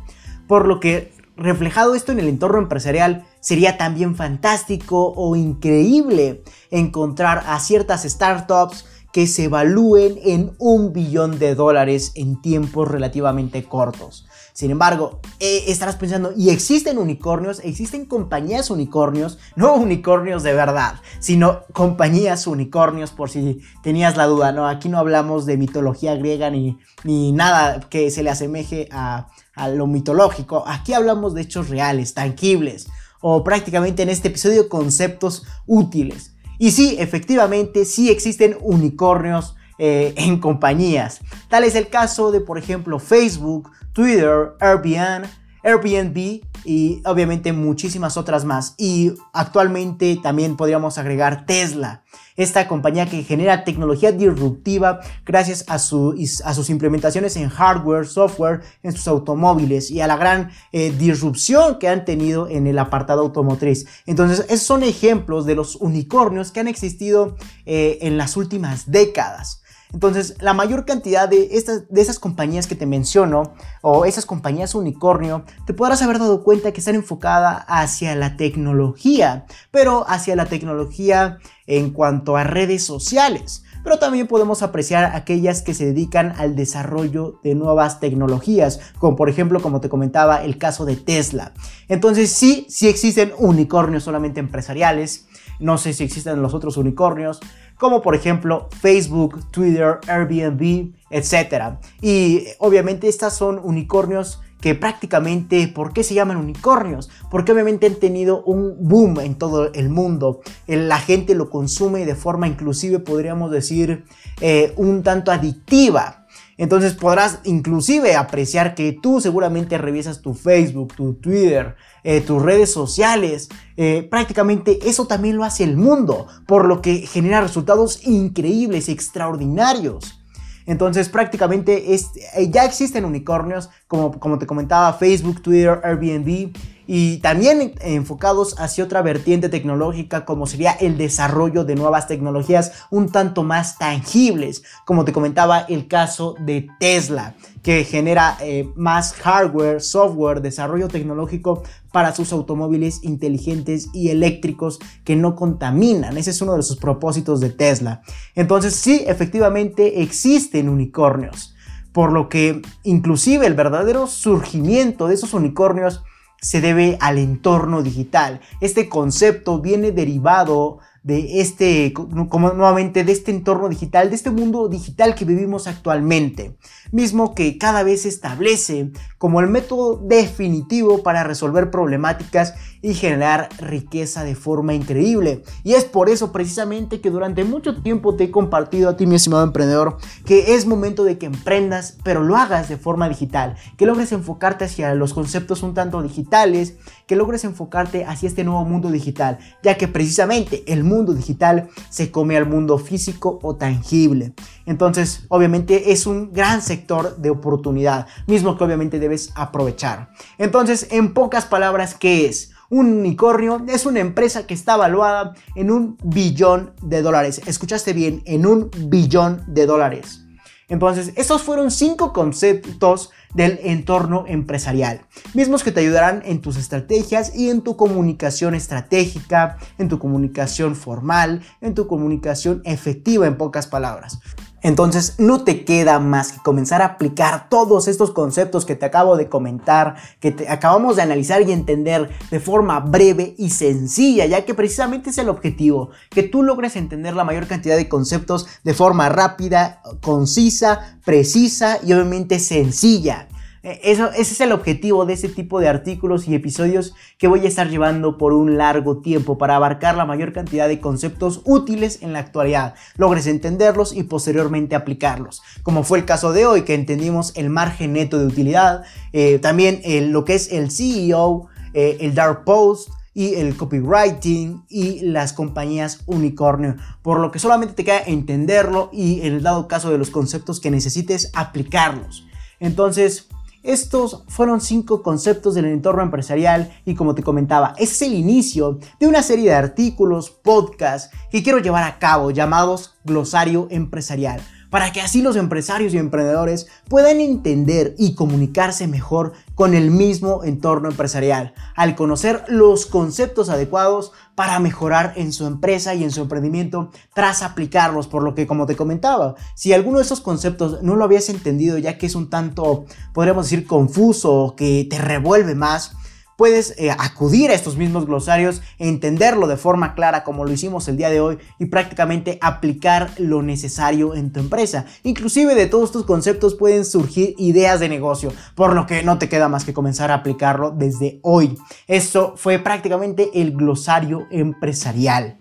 Por 0.48 0.67
lo 0.67 0.79
que 0.79 1.13
reflejado 1.38 1.95
esto 1.95 2.12
en 2.12 2.19
el 2.19 2.27
entorno 2.27 2.60
empresarial 2.60 3.25
sería 3.39 3.77
también 3.77 4.15
fantástico 4.15 5.13
o 5.15 5.36
increíble 5.36 6.43
encontrar 6.69 7.43
a 7.48 7.60
ciertas 7.60 8.03
startups 8.03 8.86
que 9.12 9.27
se 9.27 9.46
evalúen 9.46 10.20
en 10.24 10.53
un 10.58 10.94
billón 10.94 11.39
de 11.39 11.56
dólares 11.56 12.12
en 12.15 12.41
tiempos 12.41 12.88
relativamente 12.88 13.63
cortos. 13.63 14.25
Sin 14.53 14.72
embargo, 14.72 15.20
eh, 15.39 15.65
estarás 15.68 15.96
pensando, 15.96 16.34
¿y 16.36 16.50
existen 16.50 16.98
unicornios? 16.98 17.60
¿Existen 17.63 18.06
compañías 18.06 18.70
unicornios? 18.70 19.38
No 19.56 19.75
unicornios 19.75 20.44
de 20.44 20.53
verdad, 20.53 20.96
sino 21.20 21.62
compañías 21.74 22.48
unicornios 22.48 23.12
por 23.12 23.30
si 23.30 23.62
tenías 23.82 24.18
la 24.18 24.27
duda, 24.27 24.51
¿no? 24.51 24.68
Aquí 24.68 24.89
no 24.89 24.98
hablamos 24.98 25.46
de 25.46 25.58
mitología 25.58 26.15
griega 26.15 26.50
ni, 26.50 26.77
ni 27.03 27.32
nada 27.32 27.80
que 27.89 28.12
se 28.12 28.24
le 28.24 28.30
asemeje 28.30 28.89
a, 28.91 29.27
a 29.56 29.70
lo 29.70 29.88
mitológico. 29.88 30.63
Aquí 30.68 30.94
hablamos 30.94 31.34
de 31.34 31.41
hechos 31.41 31.70
reales, 31.70 32.13
tangibles, 32.13 32.88
o 33.22 33.44
prácticamente 33.44 34.03
en 34.03 34.10
este 34.10 34.30
episodio 34.30 34.68
conceptos 34.68 35.44
útiles. 35.65 36.30
Y 36.62 36.70
sí, 36.70 36.96
efectivamente, 37.00 37.86
sí 37.86 38.12
existen 38.12 38.56
unicornios 38.62 39.56
eh, 39.80 40.13
en 40.17 40.39
compañías. 40.39 41.19
Tal 41.50 41.63
es 41.63 41.74
el 41.74 41.88
caso 41.88 42.32
de, 42.32 42.39
por 42.39 42.60
ejemplo, 42.60 43.00
Facebook, 43.00 43.71
Twitter, 43.93 44.52
Airbnb, 44.60 45.26
Airbnb 45.63 46.41
y 46.65 47.02
obviamente 47.06 47.54
muchísimas 47.54 48.17
otras 48.17 48.45
más. 48.45 48.76
Y 48.78 49.13
actualmente 49.34 50.19
también 50.21 50.58
podríamos 50.58 50.97
agregar 50.97 51.45
Tesla, 51.45 52.04
esta 52.36 52.67
compañía 52.67 53.08
que 53.08 53.24
genera 53.24 53.63
tecnología 53.63 54.12
disruptiva 54.12 55.02
gracias 55.26 55.65
a, 55.67 55.80
sus 55.80 56.69
implementaciones 56.69 57.36
en 57.36 57.50
hardware, 57.50 58.08
software, 58.08 58.62
en 58.84 58.93
sus 58.93 59.08
automóviles 59.08 59.91
y 59.91 60.02
a 60.02 60.08
la 60.08 60.17
gran 60.17 60.52
eh, 60.71 60.91
disrupción 60.97 61.78
que 61.80 61.88
han 61.88 62.06
tenido 62.06 62.47
en 62.47 62.67
el 62.67 62.80
apartado 62.80 63.21
automotriz. 63.21 63.86
Entonces, 64.06 64.45
esos 64.50 64.65
son 64.65 64.84
ejemplos 64.84 65.45
de 65.45 65.56
los 65.56 65.76
unicornios 65.76 66.52
que 66.52 66.60
han 66.60 66.67
existido 66.67 67.36
eh, 67.65 68.00
en 68.02 68.17
las 68.17 68.38
últimas 68.38 68.89
décadas. 68.89 69.61
Entonces, 69.93 70.36
la 70.39 70.54
mayor 70.54 70.86
cantidad 70.86 71.27
de, 71.27 71.49
estas, 71.51 71.89
de 71.89 72.01
esas 72.01 72.19
compañías 72.19 72.67
que 72.67 72.75
te 72.75 72.86
menciono, 72.86 73.54
o 73.82 74.06
esas 74.06 74.25
compañías 74.25 74.75
unicornio, 74.75 75.43
te 75.65 75.73
podrás 75.73 76.01
haber 76.01 76.19
dado 76.19 76.43
cuenta 76.43 76.71
que 76.71 76.80
están 76.80 76.95
enfocadas 76.95 77.65
hacia 77.67 78.15
la 78.15 78.38
tecnología, 78.38 79.45
pero 79.71 80.06
hacia 80.08 80.36
la 80.36 80.45
tecnología 80.45 81.39
en 81.67 81.91
cuanto 81.91 82.38
a 82.38 82.43
redes 82.43 82.86
sociales. 82.86 83.63
Pero 83.84 83.97
también 83.97 84.27
podemos 84.27 84.62
apreciar 84.62 85.15
aquellas 85.15 85.63
que 85.63 85.73
se 85.73 85.86
dedican 85.86 86.34
al 86.38 86.56
desarrollo 86.56 87.39
de 87.43 87.56
nuevas 87.56 87.99
tecnologías, 87.99 88.80
como 88.99 89.15
por 89.15 89.30
ejemplo, 89.30 89.60
como 89.62 89.82
te 89.82 89.89
comentaba, 89.89 90.43
el 90.43 90.58
caso 90.58 90.86
de 90.86 90.95
Tesla. 90.95 91.54
Entonces 91.88 92.32
sí, 92.32 92.67
sí 92.69 92.88
existen 92.88 93.34
unicornios 93.38 94.04
solamente 94.04 94.39
empresariales, 94.39 95.27
no 95.60 95.77
sé 95.77 95.93
si 95.93 96.04
existen 96.04 96.41
los 96.41 96.54
otros 96.54 96.77
unicornios, 96.77 97.39
como 97.82 98.04
por 98.04 98.13
ejemplo 98.13 98.70
Facebook, 98.80 99.50
Twitter, 99.50 99.98
Airbnb, 100.08 100.94
etc. 101.10 101.80
Y 102.00 102.46
obviamente 102.60 103.08
estas 103.08 103.36
son 103.36 103.60
unicornios 103.63 104.39
que 104.62 104.76
prácticamente, 104.76 105.67
¿por 105.67 105.91
qué 105.91 106.04
se 106.04 106.13
llaman 106.13 106.38
unicornios? 106.38 107.10
Porque 107.32 107.52
obviamente 107.52 107.88
han 107.88 107.96
tenido 107.96 108.44
un 108.44 108.76
boom 108.88 109.20
en 109.22 109.34
todo 109.34 109.74
el 109.74 109.89
mundo. 109.89 110.41
La 110.67 111.00
gente 111.00 111.34
lo 111.34 111.50
consume 111.50 112.06
de 112.06 112.13
forma 112.13 112.48
inclusive, 112.48 113.00
podríamos 113.00 113.50
decir, 113.50 114.06
eh, 114.41 114.74
un 114.78 115.02
tanto 115.02 115.32
adictiva. 115.32 116.20
Entonces 116.62 116.93
podrás 116.93 117.39
inclusive 117.43 118.15
apreciar 118.15 118.76
que 118.76 118.91
tú 118.91 119.19
seguramente 119.19 119.80
revisas 119.80 120.21
tu 120.21 120.36
Facebook, 120.36 120.93
tu 120.93 121.15
Twitter, 121.15 121.76
eh, 122.04 122.21
tus 122.21 122.39
redes 122.39 122.71
sociales. 122.71 123.50
Eh, 123.78 124.08
prácticamente 124.12 124.78
eso 124.88 125.08
también 125.08 125.38
lo 125.38 125.43
hace 125.43 125.63
el 125.63 125.76
mundo, 125.76 126.28
por 126.45 126.67
lo 126.67 126.80
que 126.84 126.97
genera 127.08 127.41
resultados 127.41 128.06
increíbles, 128.06 128.89
extraordinarios. 128.89 130.24
Entonces 130.67 131.10
prácticamente 131.10 131.95
eh, 131.95 132.52
ya 132.52 132.63
existen 132.63 133.06
unicornios, 133.06 133.71
como, 133.88 134.19
como 134.19 134.38
te 134.38 134.45
comentaba, 134.45 134.93
Facebook, 134.93 135.41
Twitter, 135.41 135.82
Airbnb, 135.84 136.56
y 136.88 137.17
también 137.17 137.74
enfocados 137.82 138.60
hacia 138.60 138.84
otra 138.84 139.02
vertiente 139.02 139.50
tecnológica 139.50 140.26
como 140.26 140.48
sería 140.48 140.72
el 140.72 140.98
desarrollo 140.98 141.63
de 141.63 141.76
nuevas 141.76 142.08
tecnologías 142.08 142.72
un 142.89 143.10
tanto 143.10 143.44
más 143.44 143.78
tangibles, 143.78 144.63
como 144.86 145.06
te 145.06 145.13
comentaba 145.13 145.60
el 145.60 145.88
caso 145.88 146.36
de 146.39 146.67
Tesla, 146.80 147.36
que 147.62 147.84
genera 147.84 148.38
eh, 148.41 148.67
más 148.76 149.13
hardware, 149.13 149.82
software, 149.82 150.41
desarrollo 150.41 150.88
tecnológico 150.88 151.63
para 151.91 152.15
sus 152.15 152.32
automóviles 152.32 153.04
inteligentes 153.04 153.89
y 153.94 154.10
eléctricos 154.10 154.80
que 155.04 155.15
no 155.15 155.36
contaminan. 155.36 156.17
Ese 156.17 156.32
es 156.32 156.41
uno 156.41 156.56
de 156.56 156.63
sus 156.63 156.78
propósitos 156.78 157.39
de 157.39 157.50
Tesla. 157.50 158.02
Entonces 158.36 158.76
sí, 158.76 159.04
efectivamente 159.06 160.02
existen 160.02 160.70
unicornios. 160.70 161.56
Por 161.91 162.13
lo 162.13 162.30
que 162.30 162.62
inclusive 162.84 163.46
el 163.46 163.54
verdadero 163.54 164.08
surgimiento 164.08 165.08
de 165.08 165.15
esos 165.15 165.34
unicornios 165.34 166.04
se 166.41 166.60
debe 166.60 166.97
al 166.99 167.19
entorno 167.19 167.84
digital. 167.84 168.41
Este 168.60 168.89
concepto 168.89 169.62
viene 169.62 169.91
derivado 169.91 170.80
de 171.04 171.41
este, 171.41 171.93
como 171.93 172.51
nuevamente, 172.51 173.04
de 173.04 173.12
este 173.12 173.32
entorno 173.32 173.69
digital, 173.69 174.10
de 174.10 174.15
este 174.15 174.30
mundo 174.30 174.67
digital 174.67 175.15
que 175.15 175.25
vivimos 175.25 175.67
actualmente, 175.67 176.58
mismo 176.91 177.34
que 177.34 177.58
cada 177.58 177.84
vez 177.84 178.04
se 178.04 178.10
establece 178.10 178.91
como 179.17 179.39
el 179.39 179.47
método 179.47 179.97
definitivo 179.97 181.01
para 181.01 181.23
resolver 181.23 181.71
problemáticas 181.71 182.54
y 182.82 182.94
generar 182.94 183.50
riqueza 183.60 184.24
de 184.24 184.36
forma 184.36 184.74
increíble. 184.74 185.44
Y 185.63 185.74
es 185.74 185.86
por 185.86 186.10
eso 186.10 186.32
precisamente 186.32 187.02
que 187.02 187.12
durante 187.12 187.44
mucho 187.44 187.82
tiempo 187.82 188.15
te 188.15 188.26
he 188.26 188.32
compartido 188.32 188.89
a 188.89 188.98
ti, 188.98 189.06
mi 189.06 189.15
estimado 189.15 189.44
emprendedor, 189.44 189.98
que 190.26 190.56
es 190.56 190.65
momento 190.65 191.04
de 191.04 191.17
que 191.17 191.28
emprendas, 191.28 191.98
pero 192.04 192.24
lo 192.24 192.36
hagas 192.36 192.70
de 192.70 192.78
forma 192.78 193.08
digital, 193.08 193.56
que 193.78 193.86
logres 193.86 194.12
enfocarte 194.12 194.65
hacia 194.65 194.94
los 194.96 195.13
conceptos 195.13 195.63
un 195.63 195.74
tanto 195.74 196.02
digitales, 196.02 196.76
que 197.06 197.15
logres 197.15 197.44
enfocarte 197.44 198.06
hacia 198.06 198.28
este 198.28 198.44
nuevo 198.44 198.65
mundo 198.65 198.89
digital, 198.89 199.39
ya 199.63 199.78
que 199.78 199.88
precisamente 199.88 200.63
el 200.72 200.84
mundo 200.84 201.13
digital 201.13 201.70
se 201.89 202.12
come 202.12 202.38
al 202.38 202.48
mundo 202.48 202.78
físico 202.78 203.39
o 203.44 203.56
tangible. 203.56 204.34
Entonces, 204.65 205.26
obviamente 205.30 205.91
es 205.91 206.06
un 206.06 206.32
gran 206.32 206.62
sector 206.62 207.17
de 207.17 207.30
oportunidad, 207.30 208.08
mismo 208.28 208.58
que 208.58 208.63
obviamente 208.63 209.00
debes 209.00 209.32
aprovechar. 209.36 210.10
Entonces, 210.38 210.88
en 210.91 211.13
pocas 211.13 211.46
palabras, 211.46 211.96
¿qué 211.96 212.26
es? 212.28 212.52
Un 212.71 212.99
unicornio 212.99 213.65
es 213.67 213.86
una 213.86 213.99
empresa 213.99 214.47
que 214.47 214.53
está 214.53 214.75
evaluada 214.75 215.34
en 215.55 215.71
un 215.71 215.97
billón 216.05 216.71
de 216.81 217.01
dólares. 217.01 217.41
Escuchaste 217.45 217.91
bien, 217.91 218.23
en 218.25 218.45
un 218.45 218.71
billón 218.88 219.43
de 219.47 219.65
dólares. 219.65 220.25
Entonces, 220.69 221.12
estos 221.17 221.41
fueron 221.41 221.69
cinco 221.69 222.13
conceptos 222.13 223.10
del 223.34 223.60
entorno 223.63 224.23
empresarial, 224.25 225.01
mismos 225.34 225.65
que 225.65 225.73
te 225.73 225.81
ayudarán 225.81 226.21
en 226.23 226.39
tus 226.39 226.55
estrategias 226.55 227.36
y 227.36 227.49
en 227.49 227.60
tu 227.60 227.75
comunicación 227.75 228.55
estratégica, 228.55 229.57
en 229.77 229.89
tu 229.89 229.99
comunicación 229.99 230.77
formal, 230.77 231.41
en 231.60 231.75
tu 231.75 231.88
comunicación 231.88 232.62
efectiva, 232.63 233.27
en 233.27 233.38
pocas 233.38 233.67
palabras. 233.67 234.19
Entonces 234.62 235.15
no 235.17 235.43
te 235.43 235.65
queda 235.65 236.00
más 236.00 236.32
que 236.32 236.39
comenzar 236.39 236.82
a 236.82 236.86
aplicar 236.86 237.50
todos 237.50 237.88
estos 237.88 238.12
conceptos 238.12 238.65
que 238.65 238.76
te 238.76 238.86
acabo 238.86 239.17
de 239.17 239.28
comentar, 239.30 239.95
que 240.19 240.32
te 240.32 240.50
acabamos 240.50 240.95
de 240.95 241.02
analizar 241.02 241.41
y 241.41 241.52
entender 241.52 242.10
de 242.30 242.39
forma 242.39 242.80
breve 242.80 243.34
y 243.38 243.50
sencilla, 243.50 244.26
ya 244.26 244.45
que 244.45 244.54
precisamente 244.54 245.10
es 245.10 245.17
el 245.17 245.30
objetivo, 245.30 245.89
que 246.10 246.24
tú 246.24 246.43
logres 246.43 246.76
entender 246.76 247.15
la 247.15 247.24
mayor 247.24 247.47
cantidad 247.47 247.76
de 247.76 247.89
conceptos 247.89 248.47
de 248.63 248.74
forma 248.74 249.10
rápida, 249.10 249.82
concisa, 250.02 250.97
precisa 251.04 251.80
y 251.84 251.93
obviamente 251.93 252.39
sencilla. 252.39 253.28
Eh, 253.63 253.80
eso, 253.84 254.10
ese 254.12 254.34
es 254.34 254.41
el 254.41 254.52
objetivo 254.52 255.06
de 255.06 255.13
este 255.13 255.30
tipo 255.30 255.60
de 255.60 255.69
artículos 255.69 256.28
y 256.28 256.34
episodios 256.34 256.95
que 257.17 257.28
voy 257.28 257.41
a 257.41 257.47
estar 257.47 257.69
llevando 257.69 258.17
por 258.17 258.34
un 258.34 258.58
largo 258.58 258.97
tiempo 258.97 259.38
para 259.38 259.56
abarcar 259.56 259.95
la 259.95 260.06
mayor 260.06 260.34
cantidad 260.34 260.67
de 260.67 260.80
conceptos 260.80 261.41
útiles 261.45 262.00
en 262.02 262.13
la 262.13 262.19
actualidad, 262.19 262.74
logres 262.97 263.28
entenderlos 263.28 263.93
y 263.93 264.04
posteriormente 264.04 264.76
aplicarlos, 264.76 265.43
como 265.63 265.84
fue 265.84 266.00
el 266.00 266.06
caso 266.06 266.34
de 266.34 266.45
hoy 266.45 266.63
que 266.63 266.74
entendimos 266.74 267.34
el 267.36 267.50
margen 267.50 267.93
neto 267.93 268.17
de 268.17 268.26
utilidad, 268.26 268.84
eh, 269.13 269.38
también 269.39 269.82
lo 270.12 270.26
que 270.26 270.34
es 270.36 270.52
el 270.52 270.71
CEO, 270.71 271.47
eh, 271.74 271.97
el 272.02 272.15
dark 272.15 272.43
post, 272.43 272.89
y 273.13 273.36
el 273.36 273.58
copywriting 273.58 274.63
y 274.69 275.02
las 275.02 275.34
compañías 275.34 276.00
unicornio, 276.06 276.78
por 277.02 277.19
lo 277.19 277.30
que 277.30 277.39
solamente 277.39 277.74
te 277.74 277.84
queda 277.84 278.00
entenderlo 278.00 278.89
y 278.93 279.19
en 279.21 279.34
el 279.34 279.43
dado 279.43 279.67
caso 279.67 279.91
de 279.91 279.97
los 279.97 280.12
conceptos 280.12 280.62
que 280.62 280.71
necesites 280.71 281.30
aplicarlos. 281.34 282.26
Entonces, 282.60 283.28
estos 283.63 284.24
fueron 284.28 284.62
cinco 284.62 285.04
conceptos 285.04 285.56
del 285.56 285.65
entorno 285.65 286.02
empresarial 286.02 286.71
y 286.86 286.95
como 286.95 287.15
te 287.15 287.24
comentaba, 287.24 287.74
es 287.78 288.02
el 288.02 288.13
inicio 288.13 288.80
de 289.00 289.08
una 289.08 289.24
serie 289.24 289.50
de 289.50 289.56
artículos, 289.56 290.30
podcasts 290.30 291.15
que 291.32 291.43
quiero 291.43 291.60
llevar 291.60 291.84
a 291.84 292.00
cabo 292.00 292.32
llamados 292.32 292.95
Glosario 293.04 293.67
Empresarial 293.69 294.41
para 294.71 294.91
que 294.91 295.01
así 295.01 295.21
los 295.21 295.36
empresarios 295.36 295.93
y 295.93 295.99
emprendedores 295.99 296.67
puedan 296.88 297.19
entender 297.19 297.93
y 297.99 298.15
comunicarse 298.15 298.88
mejor 298.88 299.34
con 299.53 299.75
el 299.75 299.91
mismo 299.91 300.43
entorno 300.43 300.89
empresarial, 300.89 301.53
al 301.75 301.95
conocer 301.95 302.45
los 302.47 302.88
conceptos 302.88 303.49
adecuados 303.49 304.13
para 304.34 304.60
mejorar 304.60 305.13
en 305.17 305.34
su 305.34 305.45
empresa 305.45 305.93
y 305.93 306.03
en 306.03 306.10
su 306.10 306.21
emprendimiento 306.21 306.89
tras 307.13 307.43
aplicarlos, 307.43 308.07
por 308.07 308.23
lo 308.23 308.34
que 308.34 308.47
como 308.47 308.65
te 308.65 308.77
comentaba, 308.77 309.36
si 309.55 309.73
alguno 309.73 309.99
de 309.99 310.05
esos 310.05 310.21
conceptos 310.21 310.81
no 310.81 310.95
lo 310.95 311.03
habías 311.03 311.29
entendido 311.29 311.77
ya 311.77 311.97
que 311.97 312.05
es 312.05 312.15
un 312.15 312.29
tanto, 312.29 312.86
podríamos 313.13 313.45
decir, 313.45 313.67
confuso 313.67 314.34
o 314.34 314.55
que 314.55 314.88
te 314.89 314.97
revuelve 314.97 315.53
más, 315.53 315.95
puedes 316.41 316.73
eh, 316.80 316.89
acudir 316.89 317.51
a 317.51 317.54
estos 317.54 317.77
mismos 317.77 318.08
glosarios, 318.08 318.63
entenderlo 318.80 319.45
de 319.45 319.58
forma 319.58 319.93
clara 319.93 320.23
como 320.23 320.43
lo 320.43 320.51
hicimos 320.51 320.88
el 320.88 320.97
día 320.97 321.12
de 321.12 321.21
hoy 321.21 321.38
y 321.60 321.67
prácticamente 321.67 322.39
aplicar 322.41 323.12
lo 323.19 323.43
necesario 323.43 324.15
en 324.15 324.34
tu 324.34 324.39
empresa. 324.39 324.86
Inclusive 325.04 325.54
de 325.54 325.67
todos 325.67 325.89
estos 325.89 326.04
conceptos 326.04 326.56
pueden 326.56 326.84
surgir 326.84 327.36
ideas 327.38 327.80
de 327.80 327.89
negocio, 327.89 328.34
por 328.56 328.73
lo 328.73 328.88
que 328.88 329.04
no 329.04 329.19
te 329.19 329.30
queda 329.30 329.49
más 329.49 329.65
que 329.65 329.75
comenzar 329.75 330.10
a 330.10 330.15
aplicarlo 330.15 330.71
desde 330.71 331.19
hoy. 331.21 331.60
Esto 331.86 332.34
fue 332.38 332.58
prácticamente 332.58 333.30
el 333.39 333.51
glosario 333.51 334.25
empresarial. 334.32 335.40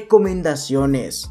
recomendaciones. 0.00 1.30